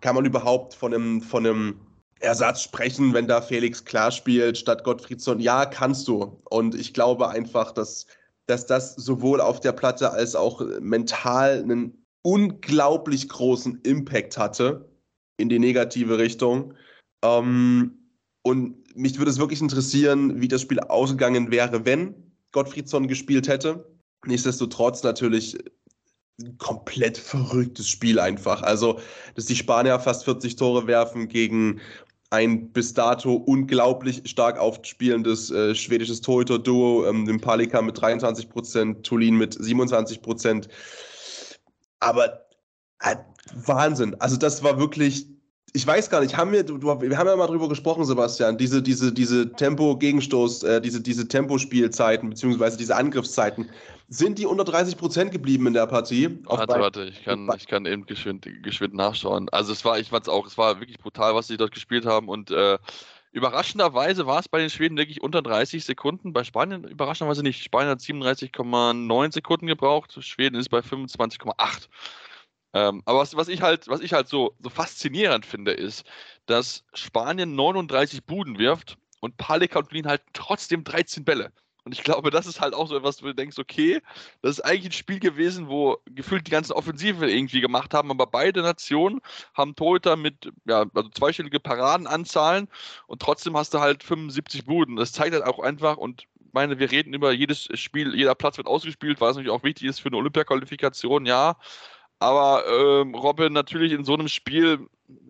[0.00, 1.80] kann man überhaupt von einem, von einem
[2.22, 5.40] Ersatz sprechen, wenn da Felix klar spielt statt Gottfriedsson.
[5.40, 6.40] Ja, kannst du.
[6.50, 8.06] Und ich glaube einfach, dass,
[8.46, 14.88] dass das sowohl auf der Platte als auch mental einen unglaublich großen Impact hatte
[15.36, 16.74] in die negative Richtung.
[17.24, 17.98] Ähm,
[18.44, 22.14] Und mich würde es wirklich interessieren, wie das Spiel ausgegangen wäre, wenn
[22.52, 23.84] Gottfriedsson gespielt hätte.
[24.26, 25.56] Nichtsdestotrotz natürlich
[26.40, 28.62] ein komplett verrücktes Spiel einfach.
[28.62, 29.00] Also,
[29.34, 31.80] dass die Spanier fast 40 Tore werfen gegen
[32.32, 39.04] ein bis dato unglaublich stark aufspielendes äh, schwedisches Torhüter-Duo, ähm, den Palika mit 23 Prozent,
[39.04, 40.68] Tulin mit 27 Prozent.
[42.00, 42.46] Aber
[43.00, 43.16] äh,
[43.54, 44.16] Wahnsinn.
[44.18, 45.26] Also das war wirklich,
[45.74, 48.82] ich weiß gar nicht, haben wir, du, wir haben ja mal drüber gesprochen, Sebastian, diese,
[48.82, 53.70] diese, diese Tempo-Gegenstoß, äh, diese, diese Tempospielzeiten, beziehungsweise diese Angriffszeiten,
[54.08, 56.38] sind die unter 30 Prozent geblieben in der Partie?
[56.44, 59.48] Warte, warte, ich kann, ich kann eben geschwind, geschwind nachschauen.
[59.48, 62.04] Also es war, ich fand es auch, es war wirklich brutal, was sie dort gespielt
[62.04, 62.78] haben und äh,
[63.34, 66.34] Überraschenderweise war es bei den Schweden wirklich unter 30 Sekunden.
[66.34, 67.64] Bei Spanien überraschenderweise nicht.
[67.64, 70.22] Spanien hat 37,9 Sekunden gebraucht.
[70.22, 71.88] Schweden ist bei 25,8.
[72.74, 76.04] Ähm, aber was, was, ich halt, was ich halt so, so faszinierend finde, ist,
[76.46, 81.52] dass Spanien 39 Buden wirft und Palika und Blin halt trotzdem 13 Bälle.
[81.84, 84.00] Und ich glaube, das ist halt auch so etwas, wo du denkst, okay,
[84.40, 88.26] das ist eigentlich ein Spiel gewesen, wo gefühlt die ganzen Offensiven irgendwie gemacht haben, aber
[88.26, 89.20] beide Nationen
[89.54, 92.68] haben Torhüter mit ja, also zweistellige Paradenanzahlen
[93.08, 94.94] und trotzdem hast du halt 75 Buden.
[94.96, 98.68] Das zeigt halt auch einfach und meine, wir reden über jedes Spiel, jeder Platz wird
[98.68, 101.56] ausgespielt, weil es natürlich auch wichtig ist für eine Olympia-Qualifikation, ja.
[102.22, 104.86] Aber ähm, Robin natürlich in so einem Spiel,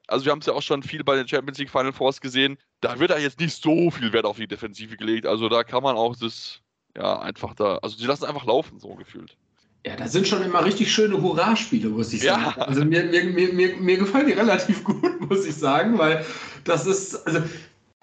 [0.09, 2.59] also wir haben es ja auch schon viel bei den Champions League Final Fours gesehen,
[2.82, 5.26] da wird da jetzt nicht so viel Wert auf die Defensive gelegt.
[5.26, 6.61] Also da kann man auch das,
[6.95, 9.38] ja, einfach da, also die lassen einfach laufen, so gefühlt.
[9.86, 12.55] Ja, da sind schon immer richtig schöne Hurra-Spiele, muss ich sagen.
[12.59, 12.62] Ja.
[12.62, 16.26] Also mir, mir, mir, mir gefallen die relativ gut, muss ich sagen, weil
[16.64, 17.40] das ist, also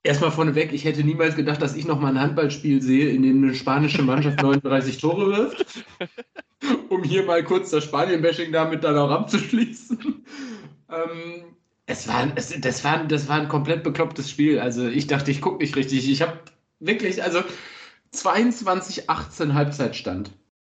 [0.03, 3.43] erstmal vorneweg, ich hätte niemals gedacht, dass ich noch mal ein Handballspiel sehe, in dem
[3.43, 5.85] eine spanische Mannschaft 39 Tore wirft.
[6.89, 10.25] um hier mal kurz das Spanien-Bashing damit dann auch abzuschließen.
[10.89, 14.59] Ähm, es war, es, das, war, das war ein komplett beklopptes Spiel.
[14.59, 16.09] Also ich dachte, ich gucke nicht richtig.
[16.09, 16.39] Ich habe
[16.79, 17.41] wirklich, also
[18.13, 20.31] 22-18 Halbzeitstand.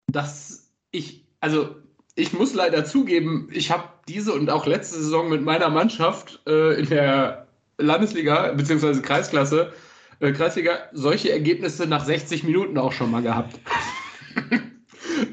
[0.08, 1.76] Das ich, also
[2.16, 6.80] ich muss leider zugeben, ich habe diese und auch letzte Saison mit meiner Mannschaft äh,
[6.80, 7.45] in der
[7.78, 9.02] Landesliga bzw.
[9.02, 9.74] Kreisklasse,
[10.20, 13.60] äh, Kreisliga, solche Ergebnisse nach 60 Minuten auch schon mal gehabt.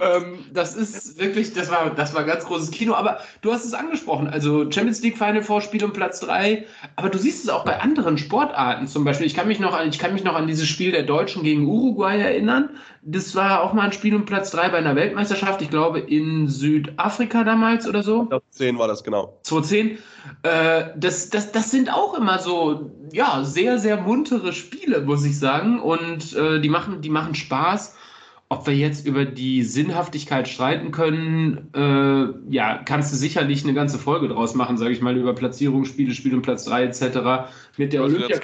[0.01, 2.95] ähm, das ist wirklich, das war, das war ganz großes Kino.
[2.95, 6.65] Aber du hast es angesprochen, also Champions League Final Four Spiel um Platz 3.
[6.97, 9.27] Aber du siehst es auch bei anderen Sportarten zum Beispiel.
[9.27, 11.67] Ich kann mich noch an, ich kann mich noch an dieses Spiel der Deutschen gegen
[11.67, 12.71] Uruguay erinnern.
[13.03, 15.61] Das war auch mal ein Spiel um Platz 3 bei einer Weltmeisterschaft.
[15.61, 18.27] Ich glaube in Südafrika damals oder so.
[18.27, 19.39] 2010 war das genau.
[19.43, 19.99] 2010.
[20.43, 25.39] Äh, das, das, das sind auch immer so, ja, sehr, sehr muntere Spiele, muss ich
[25.39, 25.81] sagen.
[25.81, 27.97] Und äh, die, machen, die machen Spaß.
[28.53, 33.99] Ob wir jetzt über die Sinnhaftigkeit streiten können, äh, ja, kannst du sicherlich eine ganze
[33.99, 37.49] Folge draus machen, sage ich mal, über Platzierung, Spiele, Spiel um Platz 3 etc.
[37.79, 38.39] Mit der Olympia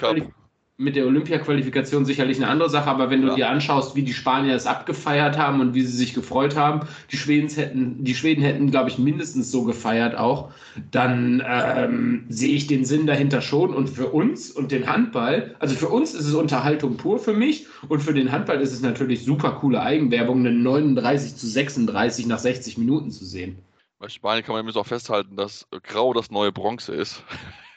[0.79, 3.35] mit der Olympia-Qualifikation sicherlich eine andere Sache, aber wenn du ja.
[3.35, 7.17] dir anschaust, wie die Spanier es abgefeiert haben und wie sie sich gefreut haben, die
[7.17, 10.51] Schweden hätten, die Schweden hätten, glaube ich, mindestens so gefeiert auch,
[10.89, 13.73] dann ähm, sehe ich den Sinn dahinter schon.
[13.73, 17.67] Und für uns und den Handball, also für uns ist es Unterhaltung pur für mich
[17.89, 22.39] und für den Handball ist es natürlich super coole Eigenwerbung, eine 39 zu 36 nach
[22.39, 23.57] 60 Minuten zu sehen.
[23.99, 27.21] Bei Spanien kann man übrigens auch festhalten, dass Grau das neue Bronze ist.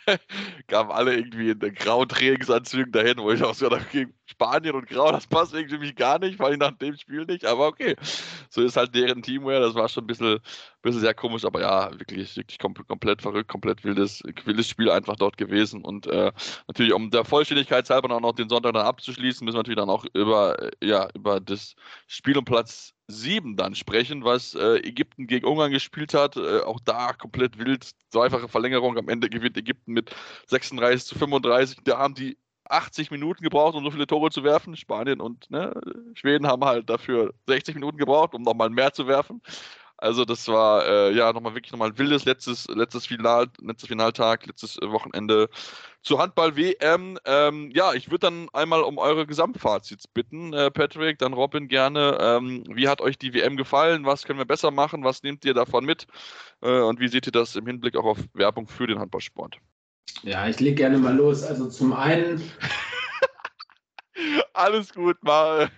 [0.68, 4.88] kamen alle irgendwie in den grauen Trainingsanzügen dahin, wo ich auch so dachte, Spanien und
[4.88, 7.96] Grau, das passt irgendwie mich gar nicht, weil ich nach dem Spiel nicht, aber okay.
[8.48, 10.40] So ist halt deren Teamwear, das war schon ein bisschen,
[10.80, 15.36] bisschen sehr komisch, aber ja, wirklich, wirklich komplett verrückt, komplett wildes, wildes Spiel einfach dort
[15.36, 16.32] gewesen und äh,
[16.66, 19.90] natürlich, um der Vollständigkeit halber auch noch den Sonntag dann abzuschließen, müssen wir natürlich dann
[19.90, 21.74] auch über, äh, ja, über das
[22.06, 26.36] Spiel um Platz 7 dann sprechen, was äh, Ägypten gegen Ungarn gespielt hat.
[26.36, 28.96] Äh, auch da komplett wild, zweifache Verlängerung.
[28.98, 30.14] Am Ende gewinnt Ägypten mit
[30.46, 31.78] 36 zu 35.
[31.84, 34.76] Da haben die 80 Minuten gebraucht, um so viele Tore zu werfen.
[34.76, 35.72] Spanien und ne,
[36.14, 39.40] Schweden haben halt dafür 60 Minuten gebraucht, um nochmal mehr zu werfen.
[40.02, 44.44] Also das war äh, ja nochmal wirklich nochmal ein wildes letztes, letztes, Final, letztes Finaltag,
[44.46, 45.48] letztes Wochenende
[46.02, 47.18] zur Handball-WM.
[47.24, 52.18] Ähm, ja, ich würde dann einmal um eure Gesamtfazits bitten, äh, Patrick, dann Robin gerne.
[52.20, 54.04] Ähm, wie hat euch die WM gefallen?
[54.04, 55.04] Was können wir besser machen?
[55.04, 56.08] Was nehmt ihr davon mit?
[56.62, 59.58] Äh, und wie seht ihr das im Hinblick auch auf Werbung für den Handballsport?
[60.22, 61.42] Ja, ich lege gerne mal los.
[61.42, 62.42] Also zum einen.
[64.54, 65.70] Alles gut, mal.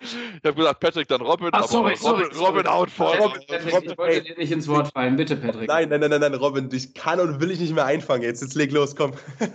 [0.00, 0.14] Ich
[0.44, 1.48] habe gesagt, Patrick, dann Robin.
[1.52, 3.16] Ach, sorry, sorry, Robin, Robin out vor.
[3.16, 5.16] Robin, Patrick, ich wollte dir nicht ins Wort fallen.
[5.16, 5.68] Bitte, Patrick.
[5.68, 8.22] Nein, nein, nein, nein, nein, Robin, ich kann und will ich nicht mehr einfangen.
[8.22, 9.12] Jetzt, jetzt leg los, komm.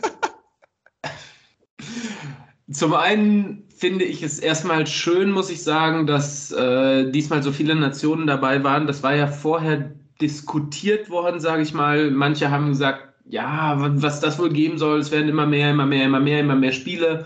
[2.69, 7.75] Zum einen finde ich es erstmal schön, muss ich sagen, dass äh, diesmal so viele
[7.75, 8.87] Nationen dabei waren.
[8.87, 12.11] Das war ja vorher diskutiert worden, sage ich mal.
[12.11, 14.99] Manche haben gesagt, ja, was das wohl geben soll.
[14.99, 17.25] Es werden immer mehr, immer mehr, immer mehr, immer mehr Spiele.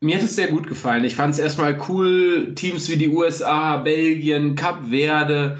[0.00, 1.04] Mir hat es sehr gut gefallen.
[1.04, 5.58] Ich fand es erstmal cool, Teams wie die USA, Belgien, Kap Verde.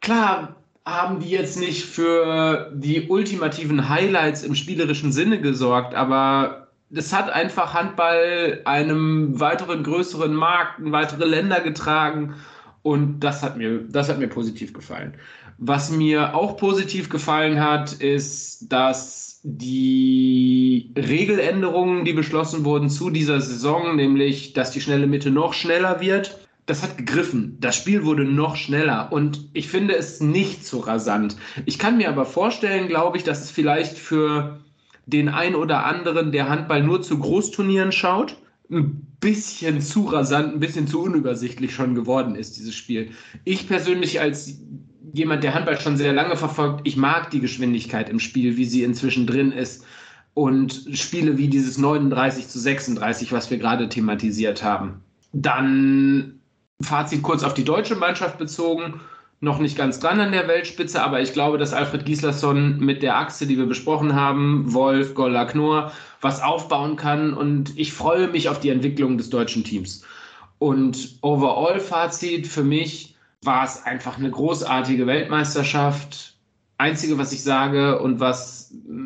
[0.00, 0.56] Klar
[0.86, 7.30] haben die jetzt nicht für die ultimativen Highlights im spielerischen Sinne gesorgt, aber das hat
[7.30, 12.34] einfach Handball einem weiteren größeren Markt, in weitere Länder getragen
[12.82, 15.14] und das hat mir, das hat mir positiv gefallen.
[15.58, 23.40] Was mir auch positiv gefallen hat, ist, dass die Regeländerungen, die beschlossen wurden zu dieser
[23.40, 27.58] Saison, nämlich, dass die schnelle Mitte noch schneller wird, das hat gegriffen.
[27.60, 31.36] Das Spiel wurde noch schneller und ich finde es nicht so rasant.
[31.66, 34.60] Ich kann mir aber vorstellen, glaube ich, dass es vielleicht für
[35.06, 38.36] den ein oder anderen, der Handball nur zu Großturnieren schaut,
[38.70, 43.10] ein bisschen zu rasant, ein bisschen zu unübersichtlich schon geworden ist, dieses Spiel.
[43.44, 44.58] Ich persönlich als
[45.12, 48.82] jemand, der Handball schon sehr lange verfolgt, ich mag die Geschwindigkeit im Spiel, wie sie
[48.82, 49.84] inzwischen drin ist.
[50.34, 55.00] Und Spiele wie dieses 39 zu 36, was wir gerade thematisiert haben.
[55.32, 56.40] Dann
[56.80, 59.00] Fazit kurz auf die deutsche Mannschaft bezogen.
[59.44, 63.18] Noch nicht ganz dran an der Weltspitze, aber ich glaube, dass Alfred Gislason mit der
[63.18, 65.92] Achse, die wir besprochen haben, Wolf, Golla, Knorr,
[66.22, 67.34] was aufbauen kann.
[67.34, 70.02] Und ich freue mich auf die Entwicklung des deutschen Teams.
[70.58, 73.14] Und Overall-Fazit für mich,
[73.44, 76.34] war es einfach eine großartige Weltmeisterschaft.
[76.78, 78.53] Einzige, was ich sage und was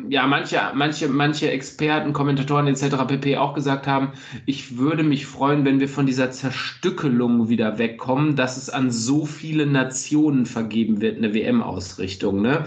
[0.09, 3.05] ja manche, manche, manche Experten, Kommentatoren etc.
[3.07, 3.37] pp.
[3.37, 4.13] auch gesagt haben,
[4.45, 9.25] ich würde mich freuen, wenn wir von dieser Zerstückelung wieder wegkommen, dass es an so
[9.25, 12.41] viele Nationen vergeben wird, eine WM-Ausrichtung.
[12.41, 12.65] Ne?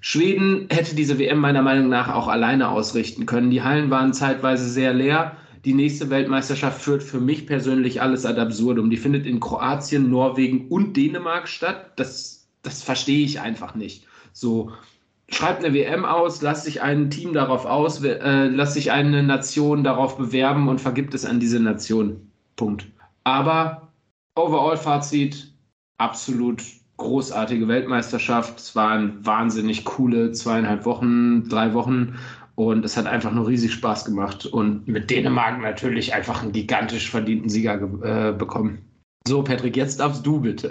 [0.00, 3.50] Schweden hätte diese WM meiner Meinung nach auch alleine ausrichten können.
[3.50, 8.40] Die Hallen waren zeitweise sehr leer die nächste Weltmeisterschaft führt für mich persönlich alles ad
[8.40, 8.88] absurdum.
[8.88, 11.90] Die findet in Kroatien, Norwegen und Dänemark statt.
[11.96, 14.06] Das, das verstehe ich einfach nicht.
[14.32, 14.70] So,
[15.28, 19.84] schreibt eine WM aus, lasst sich ein Team darauf aus, äh, lasst sich eine Nation
[19.84, 22.30] darauf bewerben und vergibt es an diese Nation.
[22.56, 22.86] Punkt.
[23.24, 23.92] Aber
[24.36, 25.52] Overall-Fazit,
[25.98, 26.62] absolut
[26.96, 28.58] großartige Weltmeisterschaft.
[28.58, 32.16] Es waren wahnsinnig coole zweieinhalb Wochen, drei Wochen
[32.54, 37.10] und es hat einfach nur riesig Spaß gemacht und mit Dänemark natürlich einfach einen gigantisch
[37.10, 38.78] verdienten Sieger äh, bekommen.
[39.28, 40.70] So, Patrick, jetzt darfst du bitte.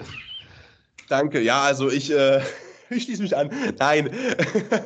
[1.08, 2.40] Danke, ja, also ich, äh,
[2.90, 3.50] ich schließe mich an.
[3.78, 4.10] Nein.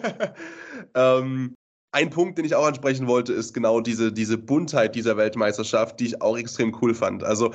[0.94, 1.54] ähm,
[1.92, 6.06] ein Punkt, den ich auch ansprechen wollte, ist genau diese, diese Buntheit dieser Weltmeisterschaft, die
[6.06, 7.24] ich auch extrem cool fand.
[7.24, 7.52] Also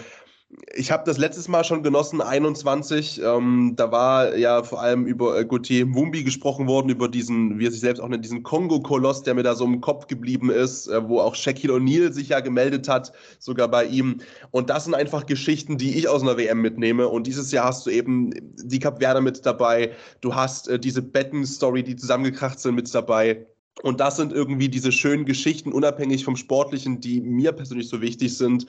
[0.74, 3.22] ich habe das letztes Mal schon genossen, 21.
[3.22, 7.68] Ähm, da war ja vor allem über äh, Gauthier Mumbi gesprochen worden, über diesen, wie
[7.68, 10.88] er sich selbst auch nennt, diesen Kongo-Koloss, der mir da so im Kopf geblieben ist,
[10.88, 14.22] äh, wo auch Shaquille O'Neal sich ja gemeldet hat, sogar bei ihm.
[14.51, 17.08] Und das sind einfach Geschichten, die ich aus einer WM mitnehme.
[17.08, 18.32] Und dieses Jahr hast du eben
[18.64, 19.91] die Cap Verde mit dabei.
[20.22, 23.45] Du hast äh, diese Betten-Story, die zusammengekracht sind, mit dabei.
[23.82, 28.38] Und das sind irgendwie diese schönen Geschichten, unabhängig vom Sportlichen, die mir persönlich so wichtig
[28.38, 28.66] sind,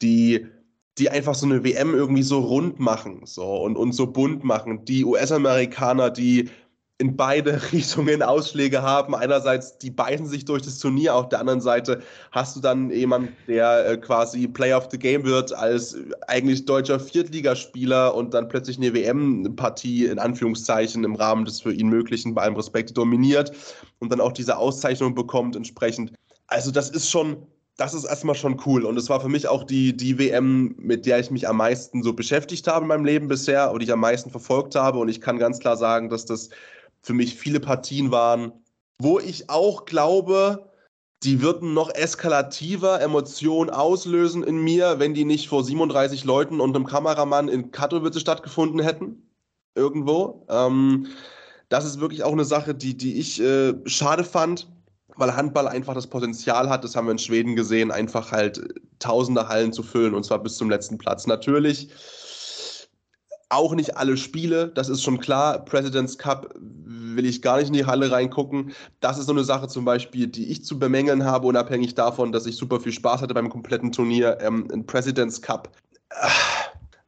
[0.00, 0.46] die
[0.98, 4.84] die einfach so eine WM irgendwie so rund machen so und, und so bunt machen.
[4.84, 6.50] Die US-Amerikaner, die
[6.98, 9.14] in beide Richtungen Ausschläge haben.
[9.14, 13.30] Einerseits, die beißen sich durch das Turnier, auf der anderen Seite hast du dann jemand,
[13.48, 15.96] der äh, quasi Player of the Game wird als
[16.28, 21.88] eigentlich deutscher Viertligaspieler und dann plötzlich eine WM-Partie in Anführungszeichen im Rahmen des für ihn
[21.88, 23.52] Möglichen bei allem Respekt dominiert
[23.98, 26.12] und dann auch diese Auszeichnung bekommt entsprechend.
[26.46, 27.44] Also das ist schon
[27.76, 28.84] das ist erstmal schon cool.
[28.84, 32.02] Und es war für mich auch die, die WM, mit der ich mich am meisten
[32.02, 34.98] so beschäftigt habe in meinem Leben bisher und die ich am meisten verfolgt habe.
[34.98, 36.50] Und ich kann ganz klar sagen, dass das
[37.02, 38.52] für mich viele Partien waren,
[39.00, 40.70] wo ich auch glaube,
[41.24, 46.76] die würden noch eskalativer Emotionen auslösen in mir, wenn die nicht vor 37 Leuten und
[46.76, 49.30] einem Kameramann in Katowice stattgefunden hätten.
[49.74, 50.46] Irgendwo.
[50.48, 51.08] Ähm,
[51.68, 54.68] das ist wirklich auch eine Sache, die, die ich äh, schade fand
[55.16, 58.60] weil Handball einfach das Potenzial hat, das haben wir in Schweden gesehen, einfach halt
[58.98, 61.26] tausende Hallen zu füllen und zwar bis zum letzten Platz.
[61.26, 61.88] Natürlich
[63.50, 65.64] auch nicht alle Spiele, das ist schon klar.
[65.64, 68.72] President's Cup will ich gar nicht in die Halle reingucken.
[69.00, 72.46] Das ist so eine Sache zum Beispiel, die ich zu bemängeln habe, unabhängig davon, dass
[72.46, 74.38] ich super viel Spaß hatte beim kompletten Turnier.
[74.40, 75.70] Ähm, in President's Cup.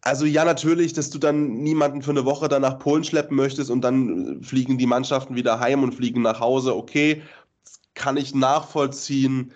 [0.03, 3.71] Also ja, natürlich, dass du dann niemanden für eine Woche dann nach Polen schleppen möchtest
[3.71, 6.77] und dann fliegen die Mannschaften wieder heim und fliegen nach Hause.
[6.77, 7.23] Okay,
[7.97, 9.53] kann ich nachvollziehen.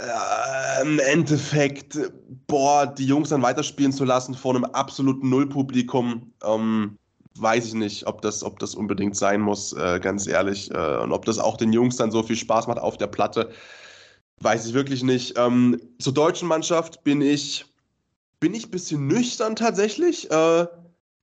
[0.00, 1.98] Äh, Im Endeffekt,
[2.46, 6.98] boah, die Jungs dann weiterspielen zu lassen vor einem absoluten Nullpublikum, ähm,
[7.38, 10.70] weiß ich nicht, ob das, ob das unbedingt sein muss, äh, ganz ehrlich.
[10.70, 13.50] Äh, und ob das auch den Jungs dann so viel Spaß macht auf der Platte,
[14.40, 15.36] weiß ich wirklich nicht.
[15.36, 17.66] Ähm, zur deutschen Mannschaft bin ich,
[18.38, 20.30] bin ich ein bisschen nüchtern tatsächlich.
[20.30, 20.66] Äh,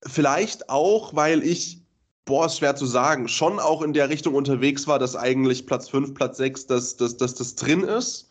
[0.06, 1.82] vielleicht auch, weil ich
[2.30, 5.90] boah, ist schwer zu sagen, schon auch in der Richtung unterwegs war, dass eigentlich Platz
[5.90, 8.30] 5, Platz 6, dass, dass, dass das drin ist.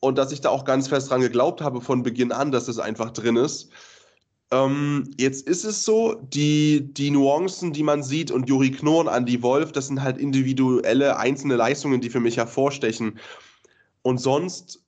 [0.00, 2.78] Und dass ich da auch ganz fest dran geglaubt habe von Beginn an, dass es
[2.78, 3.70] einfach drin ist.
[4.52, 9.42] Ähm, jetzt ist es so, die, die Nuancen, die man sieht, und Juri Knorn, Andy
[9.42, 13.18] Wolf, das sind halt individuelle, einzelne Leistungen, die für mich hervorstechen.
[14.02, 14.84] Und sonst,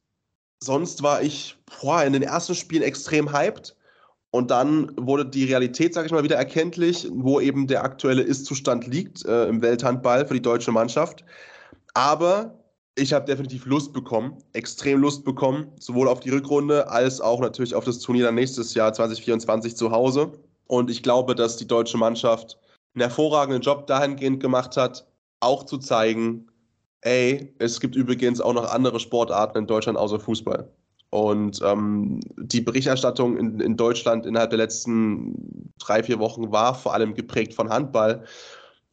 [0.62, 3.74] sonst war ich boah, in den ersten Spielen extrem hyped.
[4.33, 8.87] Und dann wurde die Realität, sage ich mal, wieder erkenntlich, wo eben der aktuelle Ist-Zustand
[8.87, 11.24] liegt äh, im Welthandball für die deutsche Mannschaft.
[11.95, 12.61] Aber
[12.95, 17.74] ich habe definitiv Lust bekommen, extrem Lust bekommen, sowohl auf die Rückrunde als auch natürlich
[17.74, 20.33] auf das Turnier dann nächstes Jahr 2024 zu Hause.
[20.66, 22.59] Und ich glaube, dass die deutsche Mannschaft
[22.95, 25.07] einen hervorragenden Job dahingehend gemacht hat,
[25.41, 26.47] auch zu zeigen,
[27.01, 30.70] ey, es gibt übrigens auch noch andere Sportarten in Deutschland außer Fußball.
[31.11, 36.94] Und ähm, die Berichterstattung in, in Deutschland innerhalb der letzten drei, vier Wochen war vor
[36.94, 38.24] allem geprägt von Handball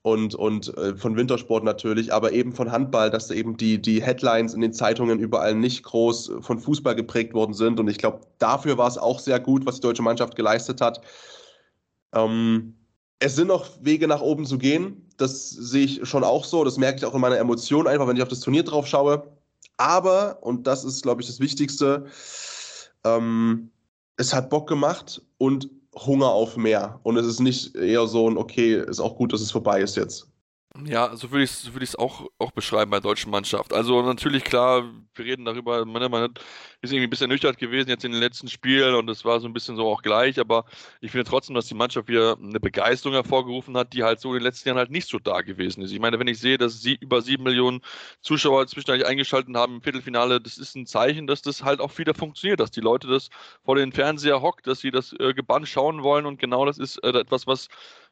[0.01, 4.01] und, und äh, von Wintersport natürlich, aber eben von Handball, dass da eben die, die
[4.01, 7.79] Headlines in den Zeitungen überall nicht groß von Fußball geprägt worden sind.
[7.79, 11.01] Und ich glaube, dafür war es auch sehr gut, was die deutsche Mannschaft geleistet hat.
[12.13, 12.73] Ähm,
[13.19, 15.07] es sind noch Wege nach oben zu gehen.
[15.17, 16.63] Das sehe ich schon auch so.
[16.63, 19.36] Das merke ich auch in meiner Emotion einfach, wenn ich auf das Turnier drauf schaue.
[19.77, 22.05] Aber, und das ist, glaube ich, das Wichtigste,
[23.03, 23.71] ähm,
[24.17, 26.99] es hat Bock gemacht und Hunger auf mehr.
[27.03, 29.95] Und es ist nicht eher so ein, okay, ist auch gut, dass es vorbei ist
[29.95, 30.27] jetzt.
[30.85, 33.73] Ja, so würde ich es so würd auch, auch beschreiben bei der deutschen Mannschaft.
[33.73, 34.83] Also natürlich, klar,
[35.15, 36.33] wir reden darüber, man, man
[36.81, 39.47] ist irgendwie ein bisschen nüchtern gewesen jetzt in den letzten Spielen und es war so
[39.47, 40.65] ein bisschen so auch gleich, aber
[41.01, 44.39] ich finde trotzdem, dass die Mannschaft wieder eine Begeisterung hervorgerufen hat, die halt so in
[44.39, 45.91] den letzten Jahren halt nicht so da gewesen ist.
[45.91, 47.81] Ich meine, wenn ich sehe, dass sie über sieben Millionen
[48.21, 52.13] Zuschauer zwischendurch eingeschaltet haben im Viertelfinale, das ist ein Zeichen, dass das halt auch wieder
[52.13, 53.29] funktioniert, dass die Leute das
[53.63, 56.97] vor den Fernseher hockt, dass sie das äh, gebannt schauen wollen und genau das ist
[57.03, 57.67] äh, etwas, was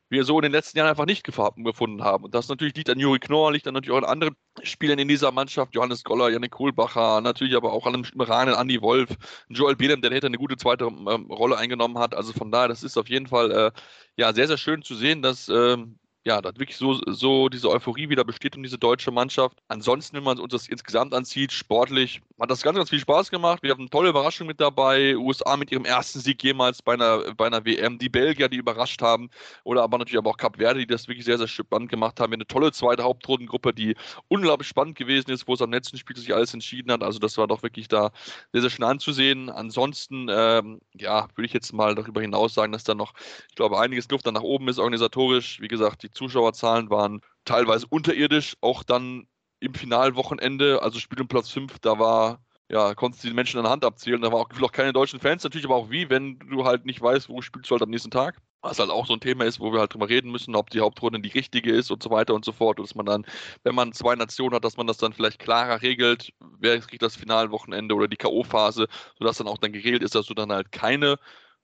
[0.10, 2.24] wir so in den letzten Jahren einfach nicht gefunden haben.
[2.24, 5.08] Und das natürlich liegt an Juri Knorr, liegt dann natürlich auch an anderen Spielern in
[5.08, 9.10] dieser Mannschaft, Johannes Goller, Janik Kohlbacher, natürlich aber auch an dem Ranen, Andi Wolf,
[9.50, 12.16] Joel Bedem, der hätte eine gute zweite ähm, Rolle eingenommen hat.
[12.16, 13.72] Also von daher, das ist auf jeden Fall äh,
[14.18, 18.10] ja sehr, sehr schön zu sehen, dass ähm, ja, da wirklich so, so diese Euphorie
[18.10, 19.60] wieder besteht um diese deutsche Mannschaft.
[19.68, 23.64] Ansonsten, wenn man uns das insgesamt ansieht, sportlich, hat das ganz, ganz viel Spaß gemacht.
[23.64, 25.16] Wir haben tolle Überraschungen mit dabei.
[25.16, 27.98] USA mit ihrem ersten Sieg jemals bei einer, bei einer WM.
[27.98, 29.30] Die Belgier, die überrascht haben.
[29.64, 32.32] Oder aber natürlich aber auch Cap Verde, die das wirklich sehr, sehr spannend gemacht haben.
[32.32, 33.96] Wir eine tolle zweite Hauptrundengruppe, die
[34.28, 37.04] unglaublich spannend gewesen ist, wo es am letzten Spiel sich alles entschieden hat.
[37.04, 38.12] Also das war doch wirklich da
[38.52, 39.50] sehr, sehr schön anzusehen.
[39.50, 43.14] Ansonsten, ähm, ja, würde ich jetzt mal darüber hinaus sagen, dass da noch,
[43.50, 45.62] ich glaube, einiges Luft dann nach oben ist organisatorisch.
[45.62, 49.28] Wie gesagt, die Zuschauerzahlen waren teilweise unterirdisch, auch dann
[49.66, 52.40] im Finalwochenende, also Spiel um Platz 5, da war,
[52.70, 54.22] ja, konntest du die Menschen an der Hand abzählen.
[54.22, 57.02] Da waren auch, auch keine deutschen Fans, natürlich aber auch wie, wenn du halt nicht
[57.02, 58.42] weißt, wo spielst du halt am nächsten Tag.
[58.62, 60.80] Was halt auch so ein Thema ist, wo wir halt drüber reden müssen, ob die
[60.80, 62.80] Hauptrunde die richtige ist und so weiter und so fort.
[62.80, 63.26] Und dass man dann,
[63.64, 67.16] wenn man zwei Nationen hat, dass man das dann vielleicht klarer regelt, wer kriegt das
[67.16, 68.88] Finalwochenende oder die K.O.-Phase,
[69.20, 71.20] sodass dann auch dann geregelt ist, dass du dann halt keine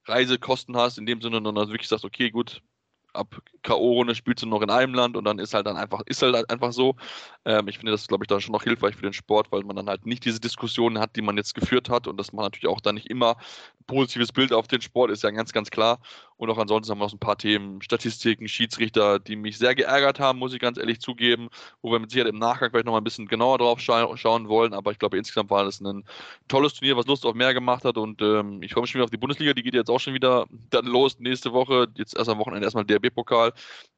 [0.06, 2.62] Reisekosten hast, in dem Sinne, sondern wirklich sagst, okay, gut,
[3.14, 6.22] ab K.O.-Runde spielst du noch in einem Land und dann ist halt dann einfach, ist
[6.22, 6.96] halt einfach so.
[7.46, 9.76] Ähm, ich finde das, glaube ich, dann schon noch hilfreich für den Sport, weil man
[9.76, 12.68] dann halt nicht diese Diskussionen hat, die man jetzt geführt hat und dass man natürlich
[12.68, 16.00] auch dann nicht immer ein positives Bild auf den Sport ist ja ganz, ganz klar.
[16.42, 20.20] Und auch ansonsten haben wir noch ein paar Themen, Statistiken, Schiedsrichter, die mich sehr geärgert
[20.20, 21.50] haben, muss ich ganz ehrlich zugeben,
[21.84, 24.48] wo wir mit Sicherheit im Nachgang vielleicht noch mal ein bisschen genauer drauf scha schauen
[24.48, 24.74] wollen.
[24.74, 26.04] Aber ich glaube, insgesamt war das ein
[26.48, 27.96] tolles Turnier, was Lust auf mehr gemacht hat.
[27.96, 30.16] Und ähm, ich freue mich schon wieder auf die Bundesliga, die geht jetzt auch schon
[30.16, 31.88] wieder dann los nächste Woche.
[31.96, 32.98] Jetzt erst am Wochenende erstmal der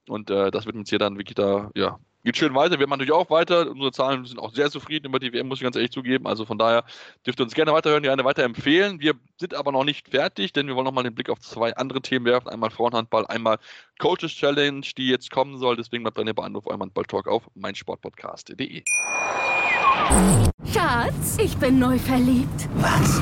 [0.07, 2.79] Und äh, das wird uns hier dann wirklich da, ja, geht schön weiter.
[2.79, 3.69] Wir machen natürlich auch weiter.
[3.69, 6.25] Unsere Zahlen sind auch sehr zufrieden über die WM, muss ich ganz ehrlich zugeben.
[6.27, 6.83] Also von daher
[7.25, 8.99] dürft ihr uns gerne weiterhören, gerne weiterempfehlen.
[8.99, 12.01] Wir sind aber noch nicht fertig, denn wir wollen nochmal den Blick auf zwei andere
[12.01, 12.49] Themen werfen.
[12.49, 13.57] Einmal Frauenhandball, einmal
[13.99, 15.75] Coaches Challenge, die jetzt kommen soll.
[15.75, 18.83] Deswegen bleibt dran bei Anruf eurem Handball-Talk auf meinsportpodcast.de.
[20.73, 22.69] Schatz, ich bin neu verliebt.
[22.75, 23.21] Was?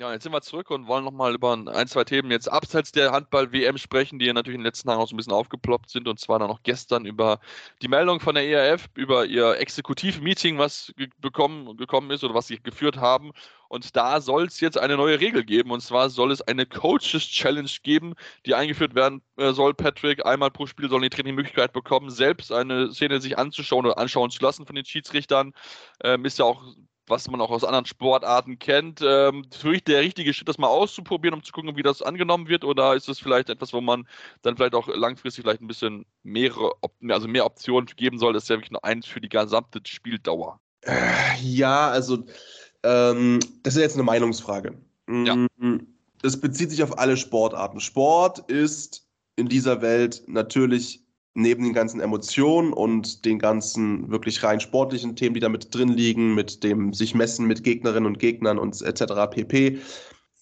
[0.00, 3.12] Ja, jetzt sind wir zurück und wollen nochmal über ein, zwei Themen jetzt abseits der
[3.12, 6.08] Handball-WM sprechen, die ja natürlich in den letzten Tagen auch so ein bisschen aufgeploppt sind.
[6.08, 7.38] Und zwar dann noch gestern über
[7.82, 12.62] die Meldung von der ERF, über ihr Exekutiv-Meeting, was bekommen, gekommen ist oder was sie
[12.62, 13.32] geführt haben.
[13.68, 15.70] Und da soll es jetzt eine neue Regel geben.
[15.70, 18.14] Und zwar soll es eine Coaches-Challenge geben,
[18.46, 19.74] die eingeführt werden äh, soll.
[19.74, 23.84] Patrick, einmal pro Spiel sollen die Trainer die Möglichkeit bekommen, selbst eine Szene sich anzuschauen
[23.84, 25.52] oder anschauen zu lassen von den Schiedsrichtern.
[26.02, 26.62] Ähm, ist ja auch
[27.10, 29.00] was man auch aus anderen Sportarten kennt.
[29.04, 32.48] Ähm, für mich der richtige Schritt, das mal auszuprobieren, um zu gucken, wie das angenommen
[32.48, 32.64] wird?
[32.64, 34.06] Oder ist das vielleicht etwas, wo man
[34.42, 36.72] dann vielleicht auch langfristig vielleicht ein bisschen mehrere,
[37.08, 38.32] also mehr Optionen geben soll?
[38.32, 40.60] Das ist ja wirklich nur eins für die gesamte Spieldauer.
[41.42, 42.24] Ja, also
[42.82, 44.74] ähm, das ist jetzt eine Meinungsfrage.
[45.08, 45.36] Ja.
[45.36, 45.86] Mm,
[46.22, 47.80] das bezieht sich auf alle Sportarten.
[47.80, 49.06] Sport ist
[49.36, 51.04] in dieser Welt natürlich
[51.40, 55.88] neben den ganzen Emotionen und den ganzen wirklich rein sportlichen Themen, die da mit drin
[55.88, 59.04] liegen, mit dem sich messen mit Gegnerinnen und Gegnern und etc.
[59.30, 59.78] pp.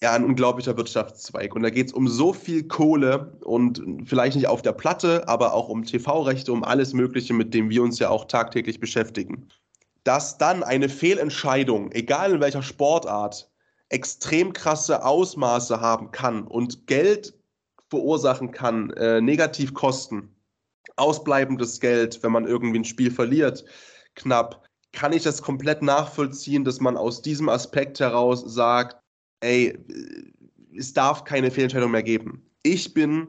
[0.01, 1.55] Ja, ein unglaublicher Wirtschaftszweig.
[1.55, 5.53] Und da geht es um so viel Kohle und vielleicht nicht auf der Platte, aber
[5.53, 9.49] auch um TV-Rechte, um alles Mögliche, mit dem wir uns ja auch tagtäglich beschäftigen.
[10.05, 13.51] Dass dann eine Fehlentscheidung, egal in welcher Sportart,
[13.89, 17.33] extrem krasse Ausmaße haben kann und Geld
[17.89, 20.35] verursachen kann, äh, Negativkosten,
[20.99, 23.65] ausbleibendes Geld, wenn man irgendwie ein Spiel verliert,
[24.15, 28.97] knapp, kann ich das komplett nachvollziehen, dass man aus diesem Aspekt heraus sagt,
[29.41, 29.77] ey,
[30.75, 32.43] es darf keine Fehlentscheidung mehr geben.
[32.63, 33.27] Ich bin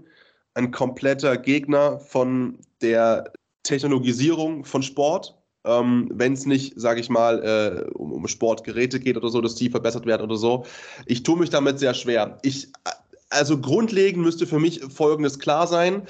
[0.55, 5.37] ein kompletter Gegner von der Technologisierung von Sport.
[5.65, 9.55] Ähm, Wenn es nicht, sage ich mal, äh, um, um, Sportgeräte geht oder so, dass
[9.55, 10.65] die verbessert werden oder so.
[11.07, 12.39] Ich tue mich damit sehr schwer.
[12.43, 12.69] Ich,
[13.29, 16.03] also grundlegend müsste für mich Folgendes klar sein.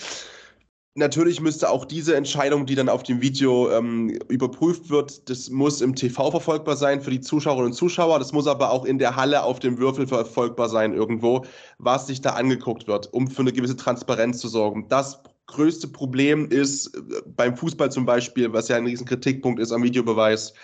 [0.94, 5.80] Natürlich müsste auch diese Entscheidung, die dann auf dem Video ähm, überprüft wird, das muss
[5.80, 8.18] im TV verfolgbar sein für die Zuschauerinnen und Zuschauer.
[8.18, 11.44] Das muss aber auch in der Halle auf dem Würfel verfolgbar sein irgendwo,
[11.78, 14.88] was sich da angeguckt wird, um für eine gewisse Transparenz zu sorgen.
[14.88, 19.70] Das größte Problem ist äh, beim Fußball zum Beispiel, was ja ein riesen Kritikpunkt ist
[19.70, 20.54] am Videobeweis,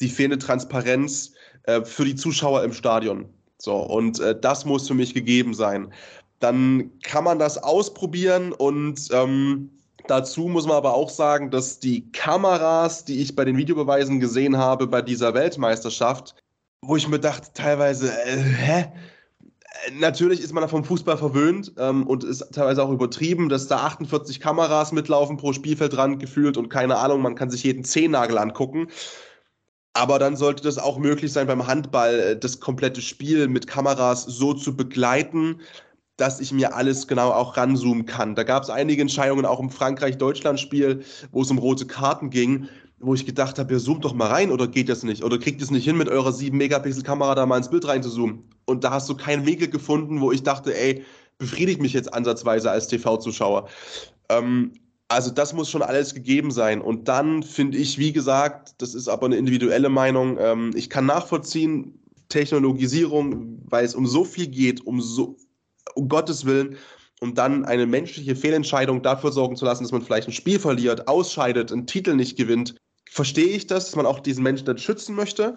[0.00, 1.32] die fehlende Transparenz
[1.64, 3.28] äh, für die Zuschauer im Stadion.
[3.58, 5.92] So, und äh, das muss für mich gegeben sein
[6.40, 9.70] dann kann man das ausprobieren und ähm,
[10.06, 14.56] dazu muss man aber auch sagen, dass die Kameras, die ich bei den Videobeweisen gesehen
[14.56, 16.34] habe bei dieser Weltmeisterschaft,
[16.82, 18.92] wo ich mir dachte, teilweise, äh, hä?
[19.98, 24.40] Natürlich ist man vom Fußball verwöhnt ähm, und ist teilweise auch übertrieben, dass da 48
[24.40, 28.88] Kameras mitlaufen pro Spielfeldrand gefühlt und keine Ahnung, man kann sich jeden Zehennagel angucken.
[29.92, 34.24] Aber dann sollte das auch möglich sein, beim Handball äh, das komplette Spiel mit Kameras
[34.24, 35.60] so zu begleiten,
[36.16, 38.34] dass ich mir alles genau auch ranzoomen kann.
[38.34, 43.14] Da gab es einige Entscheidungen auch im Frankreich-Deutschland-Spiel, wo es um rote Karten ging, wo
[43.14, 45.22] ich gedacht habe, ihr zoomt doch mal rein oder geht das nicht?
[45.22, 48.42] Oder kriegt es nicht hin, mit eurer 7-Megapixel-Kamera da mal ins Bild reinzuzoomen?
[48.64, 51.04] Und da hast du keinen Weg gefunden, wo ich dachte, ey,
[51.38, 53.68] befriedigt mich jetzt ansatzweise als TV-Zuschauer.
[54.30, 54.72] Ähm,
[55.08, 56.80] also das muss schon alles gegeben sein.
[56.80, 61.06] Und dann finde ich, wie gesagt, das ist aber eine individuelle Meinung, ähm, ich kann
[61.06, 65.36] nachvollziehen, Technologisierung, weil es um so viel geht, um so
[65.94, 66.76] um Gottes Willen,
[67.20, 71.08] um dann eine menschliche Fehlentscheidung dafür sorgen zu lassen, dass man vielleicht ein Spiel verliert,
[71.08, 72.74] ausscheidet, einen Titel nicht gewinnt,
[73.10, 75.56] verstehe ich das, dass man auch diesen Menschen dann schützen möchte.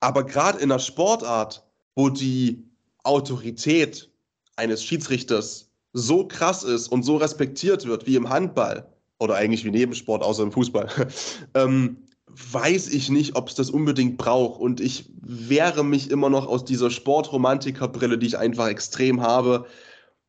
[0.00, 2.64] Aber gerade in einer Sportart, wo die
[3.02, 4.10] Autorität
[4.56, 8.86] eines Schiedsrichters so krass ist und so respektiert wird wie im Handball
[9.18, 10.88] oder eigentlich wie Nebensport außer im Fußball,
[11.54, 12.05] ähm,
[12.52, 14.60] weiß ich nicht, ob es das unbedingt braucht.
[14.60, 19.66] Und ich wehre mich immer noch aus dieser Sportromantikerbrille, die ich einfach extrem habe.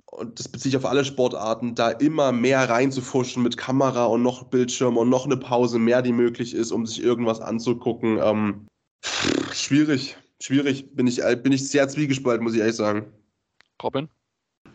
[0.06, 4.44] Und das beziehe ich auf alle Sportarten, da immer mehr reinzufuschen mit Kamera und noch
[4.46, 8.18] Bildschirm und noch eine Pause mehr, die möglich ist, um sich irgendwas anzugucken.
[8.24, 8.68] Ähm,
[9.52, 10.96] schwierig, schwierig.
[10.96, 13.06] Bin ich, bin ich sehr zwiegespalten, muss ich ehrlich sagen.
[13.84, 14.08] Robin?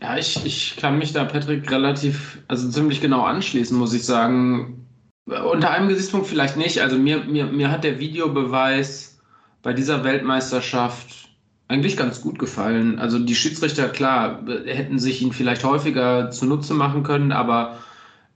[0.02, 4.86] Ja, ich, ich kann mich da Patrick relativ, also ziemlich genau anschließen, muss ich sagen.
[5.26, 6.80] Unter einem Gesichtspunkt vielleicht nicht.
[6.80, 9.20] Also mir, mir, mir hat der Videobeweis
[9.62, 11.30] bei dieser Weltmeisterschaft
[11.68, 12.98] eigentlich ganz gut gefallen.
[12.98, 17.78] Also die Schiedsrichter, klar, hätten sich ihn vielleicht häufiger zunutze machen können, aber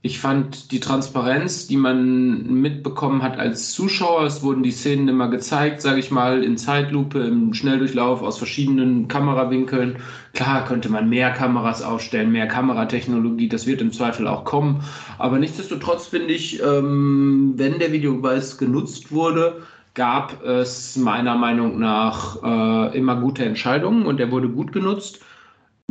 [0.06, 5.28] ich fand die Transparenz, die man mitbekommen hat als Zuschauer, es wurden die Szenen immer
[5.28, 9.96] gezeigt, sage ich mal, in Zeitlupe, im Schnelldurchlauf aus verschiedenen Kamerawinkeln.
[10.32, 14.84] Klar könnte man mehr Kameras aufstellen, mehr Kameratechnologie, das wird im Zweifel auch kommen.
[15.18, 19.62] Aber nichtsdestotrotz finde ich, ähm, wenn der Videobeweis genutzt wurde,
[19.94, 25.20] gab es meiner Meinung nach äh, immer gute Entscheidungen und der wurde gut genutzt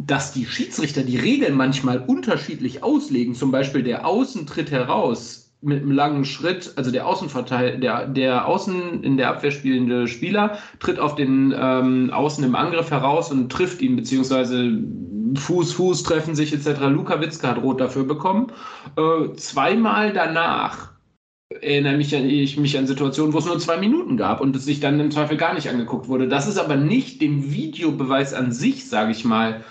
[0.05, 5.81] dass die Schiedsrichter die Regeln manchmal unterschiedlich auslegen, zum Beispiel der Außen tritt heraus, mit
[5.81, 10.99] einem langen Schritt, also der Außenverteil, der, der Außen in der Abwehr spielende Spieler tritt
[10.99, 14.79] auf den ähm, Außen im Angriff heraus und trifft ihn, beziehungsweise
[15.35, 16.81] Fuß, Fuß treffen sich etc.
[16.89, 18.51] Luka Witzka hat rot dafür bekommen.
[18.95, 20.91] Äh, zweimal danach
[21.61, 24.65] erinnere mich an, ich mich an Situationen, wo es nur zwei Minuten gab und es
[24.65, 26.27] sich dann im Zweifel gar nicht angeguckt wurde.
[26.27, 29.63] Das ist aber nicht dem Videobeweis an sich, sage ich mal,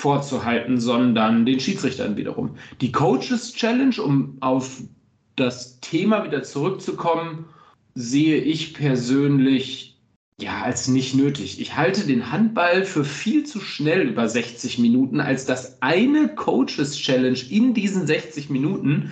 [0.00, 2.56] vorzuhalten, sondern den Schiedsrichtern wiederum.
[2.80, 4.82] Die Coaches Challenge, um auf
[5.36, 7.44] das Thema wieder zurückzukommen,
[7.94, 9.98] sehe ich persönlich
[10.40, 11.60] ja als nicht nötig.
[11.60, 16.96] Ich halte den Handball für viel zu schnell über 60 Minuten, als dass eine Coaches
[16.96, 19.10] Challenge in diesen 60 Minuten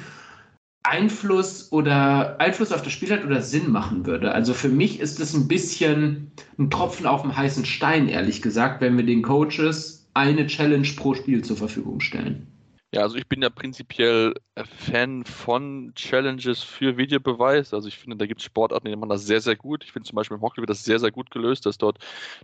[0.84, 4.32] Einfluss oder Einfluss auf das Spiel hat oder Sinn machen würde.
[4.32, 8.80] Also für mich ist es ein bisschen ein Tropfen auf dem heißen Stein, ehrlich gesagt,
[8.80, 12.46] wenn wir den Coaches eine Challenge pro Spiel zur Verfügung stellen.
[12.94, 17.74] Ja, also ich bin ja prinzipiell Fan von Challenges für Videobeweis.
[17.74, 19.84] Also ich finde, da gibt es Sportarten, die machen das sehr, sehr gut.
[19.84, 21.98] Ich finde zum Beispiel im Hockey wird das sehr, sehr gut gelöst, dass dort,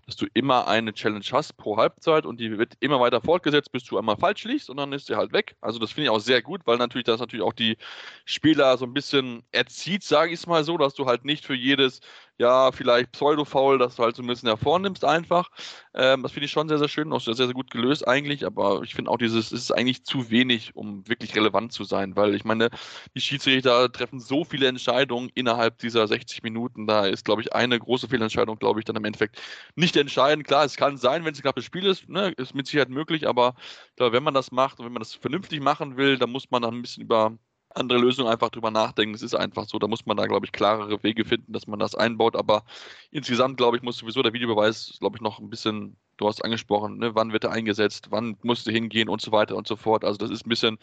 [0.05, 3.85] dass du immer eine Challenge hast pro Halbzeit und die wird immer weiter fortgesetzt, bis
[3.85, 5.57] du einmal falsch liegst und dann ist sie halt weg.
[5.63, 7.79] Also das finde ich auch sehr gut, weil natürlich das natürlich auch die
[8.27, 11.55] Spieler so ein bisschen erzieht, sage ich es mal so, dass du halt nicht für
[11.55, 12.01] jedes
[12.39, 15.51] ja, vielleicht Pseudo-Foul, dass du halt so ein bisschen hervornimmst einfach.
[15.95, 18.83] Ähm, das finde ich schon sehr, sehr schön, auch sehr, sehr gut gelöst eigentlich, aber
[18.83, 22.35] ich finde auch dieses, es ist eigentlich zu wenig, um wirklich relevant zu sein, weil
[22.35, 22.71] ich meine,
[23.15, 27.79] die Schiedsrichter treffen so viele Entscheidungen innerhalb dieser 60 Minuten, da ist, glaube ich, eine
[27.79, 29.41] große Fehlentscheidung, glaube ich, dann im Endeffekt
[29.77, 30.47] nicht entscheidend.
[30.47, 33.29] Klar, es kann sein, wenn es ein knappes Spiel ist, ne, ist mit Sicherheit möglich,
[33.29, 33.55] aber
[33.97, 36.63] glaube, wenn man das macht und wenn man das vernünftig machen will, dann muss man
[36.63, 37.39] dann ein bisschen über
[37.75, 39.15] andere Lösungen einfach drüber nachdenken.
[39.15, 41.79] Es ist einfach so, da muss man da, glaube ich, klarere Wege finden, dass man
[41.79, 42.37] das einbaut.
[42.37, 42.65] Aber
[43.11, 46.99] insgesamt, glaube ich, muss sowieso der Videobeweis, glaube ich, noch ein bisschen, du hast angesprochen,
[46.99, 50.05] ne, wann wird er eingesetzt, wann musst du hingehen und so weiter und so fort.
[50.05, 50.79] Also das ist ein bisschen,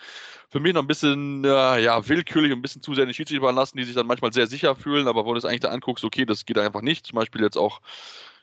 [0.49, 3.43] für mich noch ein bisschen, äh, ja, willkürlich ein bisschen zu sehr in die Schiedsrichter
[3.43, 6.03] überlassen, die sich dann manchmal sehr sicher fühlen, aber wo du es eigentlich da anguckst,
[6.03, 7.07] okay, das geht einfach nicht.
[7.07, 7.81] Zum Beispiel jetzt auch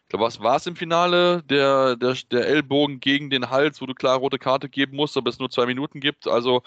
[0.09, 1.43] ich glaube, was war es im Finale?
[1.43, 5.29] Der, der, der Ellbogen gegen den Hals, wo du klar rote Karte geben musst, aber
[5.29, 6.27] es nur zwei Minuten gibt.
[6.27, 6.63] Also,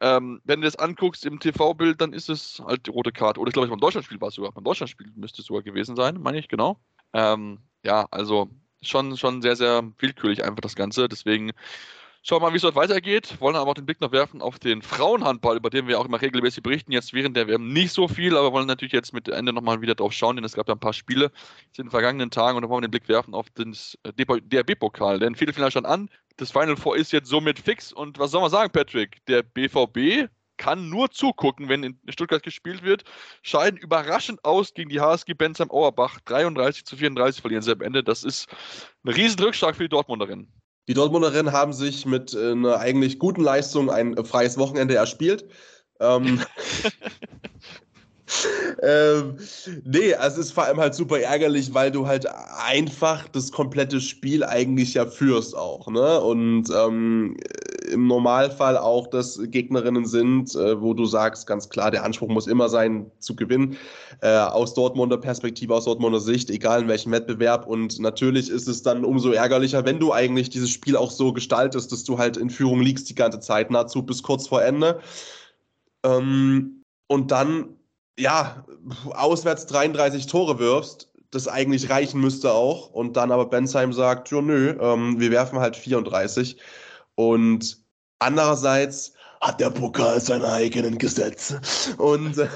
[0.00, 3.38] ähm, wenn du das anguckst im TV-Bild, dann ist es halt die rote Karte.
[3.38, 4.50] Oder ich glaube, beim Deutschlandspiel war es sogar.
[4.52, 6.80] Beim Deutschlandspiel müsste es sogar gewesen sein, meine ich, genau.
[7.12, 8.48] Ähm, ja, also
[8.80, 11.06] schon, schon sehr, sehr willkürlich einfach das Ganze.
[11.06, 11.52] Deswegen
[12.28, 13.40] Schauen wir mal, wie es dort weitergeht.
[13.40, 16.20] Wollen aber auch den Blick noch werfen auf den Frauenhandball, über den wir auch immer
[16.20, 16.90] regelmäßig berichten.
[16.90, 19.94] Jetzt während der WM nicht so viel, aber wollen natürlich jetzt mit Ende nochmal wieder
[19.94, 21.26] drauf schauen, denn es gab ja ein paar Spiele
[21.76, 25.20] in den vergangenen Tagen und da wollen wir den Blick werfen auf den äh, DRB-Pokal.
[25.20, 26.10] Denn Viertelfinale stand an.
[26.36, 27.92] Das Final Four ist jetzt somit fix.
[27.92, 29.24] Und was soll man sagen, Patrick?
[29.26, 33.04] Der BVB kann nur zugucken, wenn in Stuttgart gespielt wird.
[33.42, 36.18] Scheiden überraschend aus gegen die HSG Bensheim Auerbach.
[36.24, 38.02] 33 zu 34 verlieren sie am Ende.
[38.02, 38.48] Das ist
[39.04, 40.52] ein riesen Rückschlag für die Dortmunderinnen.
[40.88, 45.44] Die Dortmunderinnen haben sich mit äh, einer eigentlich guten Leistung ein freies Wochenende erspielt.
[46.00, 46.40] Ähm,
[48.82, 49.36] ähm,
[49.84, 52.26] nee, also es ist vor allem halt super ärgerlich, weil du halt
[52.64, 56.20] einfach das komplette Spiel eigentlich ja führst auch, ne?
[56.20, 57.36] Und ähm,
[57.90, 62.46] im Normalfall auch, dass Gegnerinnen sind, äh, wo du sagst, ganz klar, der Anspruch muss
[62.46, 63.76] immer sein, zu gewinnen.
[64.20, 67.66] Äh, aus Dortmunder Perspektive, aus Dortmunder Sicht, egal in welchem Wettbewerb.
[67.66, 71.92] Und natürlich ist es dann umso ärgerlicher, wenn du eigentlich dieses Spiel auch so gestaltest,
[71.92, 75.00] dass du halt in Führung liegst die ganze Zeit, nahezu bis kurz vor Ende.
[76.04, 77.76] Ähm, und dann,
[78.18, 78.64] ja,
[79.10, 82.90] auswärts 33 Tore wirfst, das eigentlich reichen müsste auch.
[82.90, 86.56] Und dann aber Bensheim sagt, ja nö, ähm, wir werfen halt 34.
[87.16, 87.78] Und
[88.20, 91.60] andererseits hat der Pokal seine eigenen Gesetze.
[91.98, 92.36] Und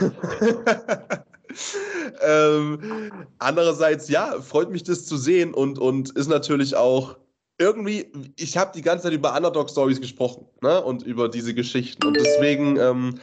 [2.22, 7.16] ähm, andererseits, ja, freut mich das zu sehen und, und ist natürlich auch
[7.58, 10.82] irgendwie, ich habe die ganze Zeit über Underdog-Stories gesprochen ne?
[10.82, 12.06] und über diese Geschichten.
[12.06, 13.20] Und deswegen, ähm,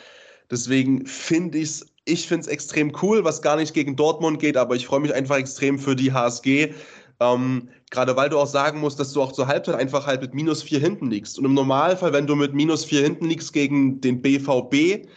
[0.52, 4.56] deswegen finde ich es ich finde es extrem cool, was gar nicht gegen Dortmund geht,
[4.56, 6.74] aber ich freue mich einfach extrem für die HSG,
[7.20, 10.34] ähm, Gerade weil du auch sagen musst, dass du auch zur Halbzeit einfach halt mit
[10.34, 11.40] minus vier hinten liegst.
[11.40, 15.08] Und im Normalfall, wenn du mit minus vier hinten liegst gegen den BVB,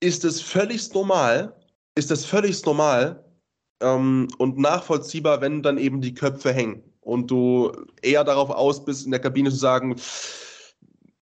[0.00, 1.56] ist es völlig normal,
[1.94, 3.24] ist das völlig normal
[3.80, 7.72] ähm, und nachvollziehbar, wenn dann eben die Köpfe hängen und du
[8.02, 9.96] eher darauf aus bist, in der Kabine zu sagen,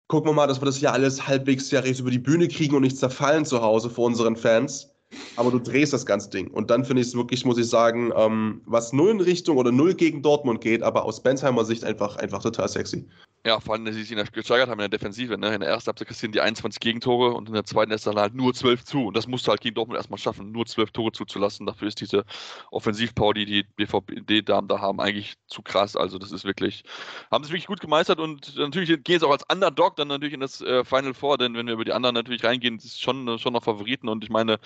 [0.08, 2.84] gucken wir mal, dass wir das hier alles halbwegs ja über die Bühne kriegen und
[2.84, 4.89] nicht zerfallen zu Hause vor unseren Fans
[5.36, 6.50] aber du drehst das ganze Ding.
[6.52, 9.72] Und dann finde ich es wirklich, muss ich sagen, ähm, was null in Richtung oder
[9.72, 13.08] null gegen Dortmund geht, aber aus Bensheimer Sicht einfach, einfach total sexy.
[13.46, 15.38] Ja, vor allem, dass sie sich in der gesteigert haben in der Defensive.
[15.38, 15.54] Ne?
[15.56, 18.36] In der ersten Halbzeit kassieren die 21 Gegentore und in der zweiten ist dann halt
[18.36, 19.08] nur 12 zu.
[19.08, 21.66] Und das musst du halt gegen Dortmund erstmal schaffen, nur 12 Tore zuzulassen.
[21.66, 22.26] Dafür ist diese
[22.72, 25.96] Offensivpower, die die BVB-Damen da haben, eigentlich zu krass.
[25.96, 26.84] Also das ist wirklich,
[27.32, 30.42] haben sie wirklich gut gemeistert und natürlich gehen sie auch als Underdog dann natürlich in
[30.42, 33.40] das äh, Final Four, denn wenn wir über die anderen natürlich reingehen, ist es schon,
[33.40, 34.60] schon noch Favoriten und ich meine,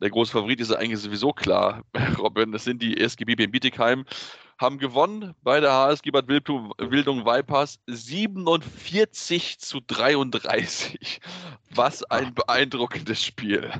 [0.00, 1.82] der große Favorit ist eigentlich sowieso klar,
[2.18, 2.52] Robin.
[2.52, 4.04] Das sind die SGB Bietigheim
[4.62, 11.20] haben gewonnen bei der HSG Bad Wildung Vipers 47 zu 33.
[11.74, 13.70] Was ein beeindruckendes Spiel.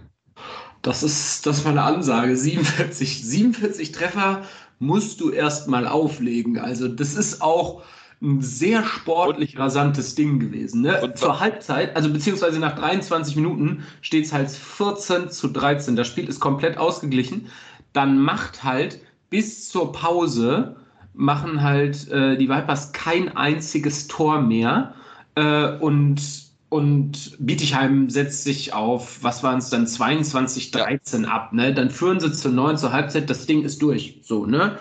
[0.82, 2.36] Das ist, das war eine Ansage.
[2.36, 4.42] 47, 47 Treffer
[4.80, 6.58] musst du erstmal auflegen.
[6.58, 7.84] Also, das ist auch
[8.20, 10.82] ein sehr sportlich rasantes Ding gewesen.
[10.82, 11.00] Ne?
[11.00, 15.94] Und Zur Halbzeit, also beziehungsweise nach 23 Minuten, steht es halt 14 zu 13.
[15.94, 17.48] Das Spiel ist komplett ausgeglichen.
[17.92, 19.00] Dann macht halt
[19.32, 20.76] bis zur Pause
[21.14, 24.94] machen halt äh, die Vipers kein einziges Tor mehr.
[25.34, 26.20] Äh, und,
[26.68, 31.54] und Bietigheim setzt sich auf, was waren es dann, 22, 13 ab.
[31.54, 31.72] Ne?
[31.72, 34.20] Dann führen sie zu 9 zur Halbzeit, das Ding ist durch.
[34.22, 34.78] So, ne?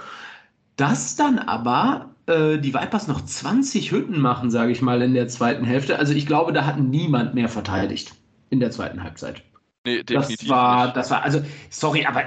[0.75, 5.29] Dass dann aber äh, die Vipers noch 20 Hütten machen, sage ich mal, in der
[5.29, 5.97] zweiten Hälfte.
[5.97, 8.13] Also ich glaube, da hat niemand mehr verteidigt
[8.49, 9.43] in der zweiten Halbzeit.
[9.85, 10.39] Nee, definitiv.
[10.39, 12.23] Das war, das war, also, sorry, aber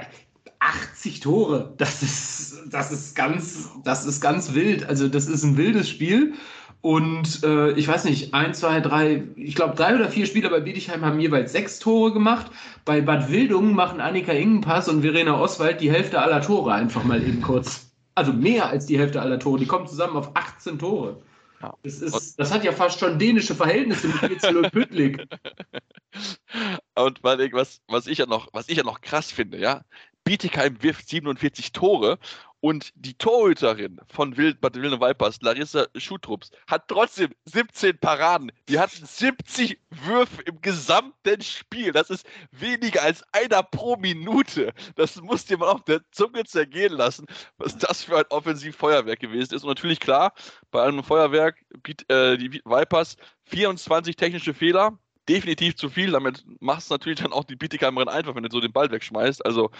[0.65, 4.87] 80 Tore, das ist, das ist ganz, das ist ganz wild.
[4.87, 6.33] Also, das ist ein wildes Spiel.
[6.81, 10.59] Und äh, ich weiß nicht, ein, zwei, drei, ich glaube, drei oder vier Spieler bei
[10.59, 12.51] Bietigheim haben jeweils sechs Tore gemacht.
[12.85, 17.23] Bei Bad Wildungen machen Annika Ingenpass und Verena Oswald die Hälfte aller Tore einfach mal
[17.23, 17.91] eben kurz.
[18.13, 19.59] Also mehr als die Hälfte aller Tore.
[19.59, 21.21] Die kommen zusammen auf 18 Tore.
[21.81, 25.25] Das, ist, das hat ja fast schon dänische Verhältnisse mit Ritzel und Püttlik.
[26.97, 29.81] Und was, was, ich ja noch, was ich ja noch krass finde, ja,
[30.25, 32.17] Bietigheim wirft 47 Tore
[32.59, 38.51] und die Torhüterin von Wild, Bad Wilden Vipers, Larissa Schutrups, hat trotzdem 17 Paraden.
[38.67, 41.91] Die hatten 70 Würfe im gesamten Spiel.
[41.91, 44.73] Das ist weniger als einer pro Minute.
[44.95, 47.27] Das musst dir mal auf der Zunge zergehen lassen,
[47.59, 49.61] was das für ein Offensivfeuerwerk gewesen ist.
[49.61, 50.33] Und natürlich klar,
[50.71, 51.63] bei einem Feuerwerk
[52.07, 54.97] äh, die Vipers 24 technische Fehler,
[55.27, 56.11] definitiv zu viel.
[56.11, 59.45] Damit machst du natürlich dann auch die Bietigheimerinnen einfach, wenn du so den Ball wegschmeißt.
[59.45, 59.71] Also,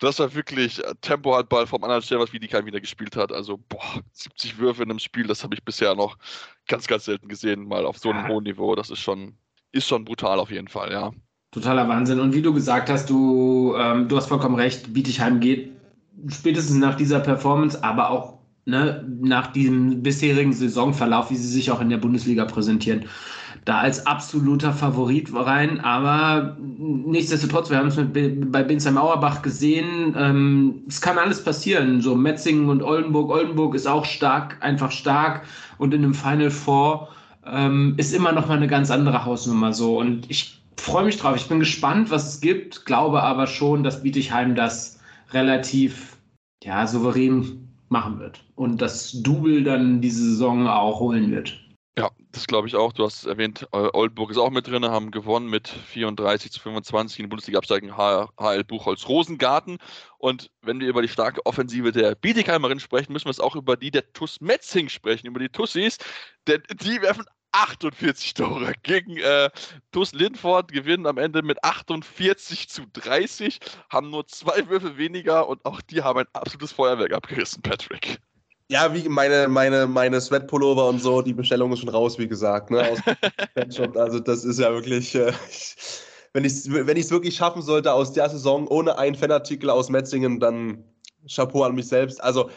[0.00, 3.32] das war wirklich äh, Tempo-Handball vom anderen Stelle, was Bietigheim wieder gespielt hat.
[3.32, 6.18] Also, boah, 70 Würfe in einem Spiel, das habe ich bisher noch
[6.66, 8.74] ganz, ganz selten gesehen, mal auf so einem hohen Niveau.
[8.74, 9.36] Das ist schon,
[9.72, 11.12] ist schon brutal auf jeden Fall, ja.
[11.52, 12.18] Totaler Wahnsinn.
[12.18, 15.72] Und wie du gesagt hast, du, ähm, du hast vollkommen recht, Bietigheim geht
[16.28, 18.33] spätestens nach dieser Performance, aber auch
[18.66, 23.04] ne, nach diesem bisherigen Saisonverlauf, wie sie sich auch in der Bundesliga präsentieren,
[23.64, 25.80] da als absoluter Favorit rein.
[25.80, 32.00] Aber nichtsdestotrotz, wir haben es bei Binsheim Auerbach gesehen, ähm, es kann alles passieren.
[32.00, 33.30] So Metzingen und Oldenburg.
[33.30, 35.44] Oldenburg ist auch stark, einfach stark.
[35.78, 37.08] Und in einem Final Four
[37.46, 39.98] ähm, ist immer noch mal eine ganz andere Hausnummer so.
[39.98, 41.36] Und ich freue mich drauf.
[41.36, 44.98] Ich bin gespannt, was es gibt, glaube aber schon, dass Bietigheim das
[45.32, 46.18] relativ
[46.62, 51.60] ja, souverän machen wird und das Double dann diese Saison auch holen wird.
[51.96, 52.92] Ja, das glaube ich auch.
[52.92, 57.26] Du hast erwähnt, Oldburg ist auch mit drin, haben gewonnen mit 34 zu 25 in
[57.26, 59.78] der Bundesliga absteigen HL Buchholz Rosengarten.
[60.18, 63.76] Und wenn wir über die starke Offensive der Bietigheimerin sprechen, müssen wir es auch über
[63.76, 65.98] die der TUS Metzing sprechen, über die Tussis.
[66.48, 69.48] Denn die werfen 48 Tore gegen äh,
[69.92, 75.64] TuS Lindford, gewinnen am Ende mit 48 zu 30, haben nur zwei Würfe weniger und
[75.64, 78.18] auch die haben ein absolutes Feuerwerk abgerissen, Patrick.
[78.68, 82.70] Ja, wie meine, meine, meine Sweatpullover und so, die Bestellung ist schon raus, wie gesagt.
[82.70, 85.32] Ne, aus also das ist ja wirklich, äh,
[86.32, 90.40] wenn ich es wenn wirklich schaffen sollte aus der Saison ohne einen Fanartikel aus Metzingen,
[90.40, 90.82] dann
[91.28, 92.22] Chapeau an mich selbst.
[92.22, 92.50] Also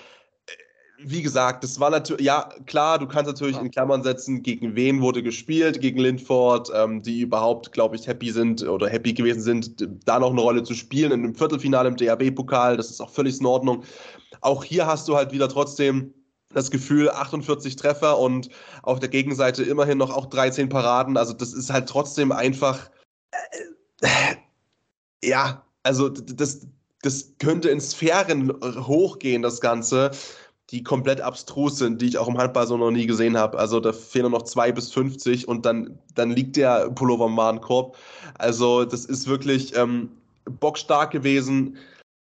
[1.00, 5.02] wie gesagt, das war natürlich, ja, klar, du kannst natürlich in Klammern setzen, gegen wen
[5.02, 9.88] wurde gespielt, gegen Lindford, ähm, die überhaupt, glaube ich, happy sind oder happy gewesen sind,
[10.06, 13.40] da noch eine Rolle zu spielen in einem Viertelfinale im DAB-Pokal, das ist auch völlig
[13.40, 13.84] in Ordnung.
[14.42, 16.14] Auch hier hast du halt wieder trotzdem
[16.54, 18.50] das Gefühl, 48 Treffer und
[18.82, 21.18] auf der Gegenseite immerhin noch auch 13 Paraden.
[21.18, 22.90] Also das ist halt trotzdem einfach,
[24.02, 24.08] äh,
[25.24, 26.66] ja, also das,
[27.02, 30.12] das könnte in Sphären hochgehen, das Ganze,
[30.72, 33.58] die komplett abstrus sind, die ich auch im Handball so noch nie gesehen habe.
[33.58, 37.98] Also da fehlen noch 2 bis 50 und dann, dann liegt der Pullover im Warenkorb.
[38.38, 40.10] Also das ist wirklich ähm,
[40.46, 41.78] bockstark gewesen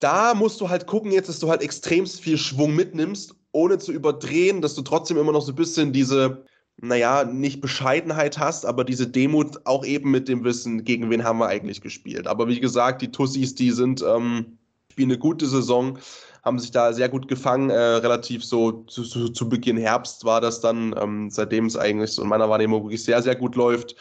[0.00, 3.92] da musst du halt gucken jetzt, dass du halt extremst viel Schwung mitnimmst, ohne zu
[3.92, 6.44] überdrehen, dass du trotzdem immer noch so ein bisschen diese,
[6.76, 11.38] naja, nicht Bescheidenheit hast, aber diese Demut auch eben mit dem Wissen, gegen wen haben
[11.38, 12.26] wir eigentlich gespielt.
[12.26, 14.58] Aber wie gesagt, die Tussis, die sind, ähm,
[14.92, 15.98] spielen eine gute Saison.
[16.46, 17.70] Haben sich da sehr gut gefangen.
[17.70, 22.12] Äh, relativ so zu, zu, zu, Beginn Herbst war das dann, ähm, seitdem es eigentlich
[22.12, 23.96] so in meiner Wahrnehmung wirklich sehr, sehr gut läuft.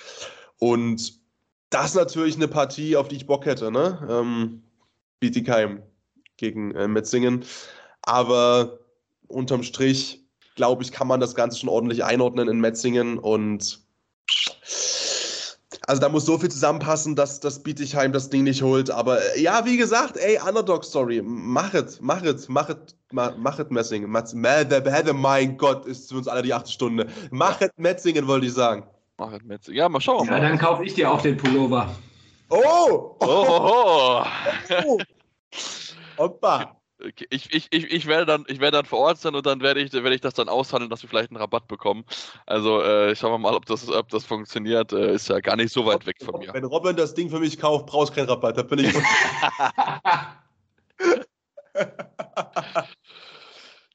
[0.59, 1.19] Und
[1.71, 4.07] das ist natürlich eine Partie, auf die ich Bock hätte, ne?
[4.07, 4.63] Ähm,
[5.19, 5.81] Bietigheim
[6.37, 7.43] gegen äh, Metzingen.
[8.03, 8.79] Aber
[9.27, 10.23] unterm Strich,
[10.55, 13.79] glaube ich, kann man das Ganze schon ordentlich einordnen in Metzingen und
[15.87, 18.89] also da muss so viel zusammenpassen, dass das Bietigheim das Ding nicht holt.
[18.89, 21.21] Aber äh, ja, wie gesagt, ey, Underdog-Story.
[21.23, 22.77] Mach es, mach es, mach es,
[23.11, 24.09] mach es, Messingen.
[24.09, 27.07] Mein Gott, ist für uns alle die achte Stunde.
[27.31, 28.87] Mach es, Metzingen, wollte ich sagen.
[29.17, 29.77] Mach es, Metzingen.
[29.77, 30.27] Ja, mal schauen.
[30.27, 31.95] Ja, dann kaufe ich dir auch den Pullover.
[32.49, 33.15] Oh!
[33.21, 34.23] Oh!
[34.77, 34.99] oh,
[36.17, 36.75] oh.
[37.29, 39.81] Ich, ich, ich, ich, werde dann, ich werde dann vor Ort sein und dann werde
[39.81, 42.05] ich, werde ich das dann aushandeln, dass wir vielleicht einen Rabatt bekommen.
[42.45, 44.93] Also äh, schauen wir mal, ob das, ob das funktioniert.
[44.93, 46.53] Äh, ist ja gar nicht so weit weg von mir.
[46.53, 48.57] Wenn Robin das Ding für mich kauft, brauchst du keinen Rabatt.
[48.57, 48.95] Da bin ich.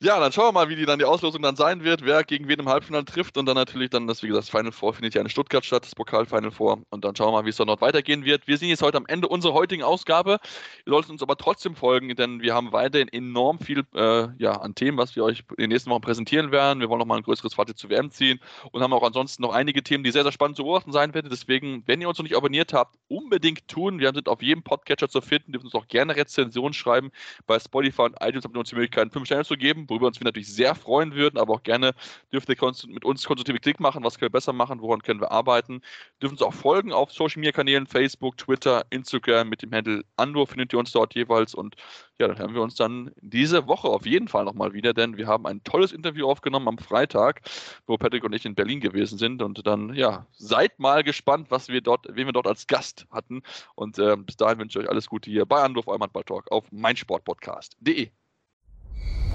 [0.03, 2.49] Ja, dann schauen wir mal, wie die dann die Auslosung dann sein wird, wer gegen
[2.49, 5.21] wen im Halbfinale trifft und dann natürlich dann das, wie gesagt, Final Four findet ja
[5.21, 7.83] in Stuttgart statt, das Pokal-Final Four und dann schauen wir mal, wie es dann dort
[7.83, 8.47] weitergehen wird.
[8.47, 10.39] Wir sind jetzt heute am Ende unserer heutigen Ausgabe.
[10.87, 14.75] Ihr solltet uns aber trotzdem folgen, denn wir haben weiterhin enorm viel äh, ja, an
[14.75, 16.81] Themen, was wir euch in den nächsten Wochen präsentieren werden.
[16.81, 18.41] Wir wollen noch mal ein größeres Fazit zu WM ziehen
[18.73, 21.29] und haben auch ansonsten noch einige Themen, die sehr, sehr spannend zu beobachten sein werden.
[21.31, 23.99] Deswegen, wenn ihr uns noch nicht abonniert habt, unbedingt tun.
[23.99, 27.11] Wir sind auf jedem Podcatcher zu finden, dürfen uns auch gerne Rezensionen schreiben.
[27.47, 30.21] Bei Spotify und iTunes habt ihr uns die Möglichkeit, fünf Sterne zu geben, worüber uns
[30.21, 31.93] wir natürlich sehr freuen würden, aber auch gerne
[32.33, 32.57] dürft ihr
[32.87, 35.83] mit uns konstruktive Klick machen, was können wir besser machen, woran können wir arbeiten.
[36.23, 40.47] Dürfen uns auch folgen auf Social Media Kanälen, Facebook, Twitter, Instagram mit dem Handle Andor
[40.47, 41.55] findet ihr uns dort jeweils.
[41.55, 41.77] Und
[42.19, 45.27] ja, dann hören wir uns dann diese Woche auf jeden Fall nochmal wieder, denn wir
[45.27, 47.43] haben ein tolles Interview aufgenommen am Freitag,
[47.87, 49.43] wo Patrick und ich in Berlin gewesen sind.
[49.43, 53.43] Und dann, ja, seid mal gespannt, was wir dort, wen wir dort als Gast hatten.
[53.75, 56.71] Und äh, bis dahin wünsche ich euch alles Gute hier bei Anruf eurem Handball-Talk auf
[56.71, 58.11] meinsportpodcast.de.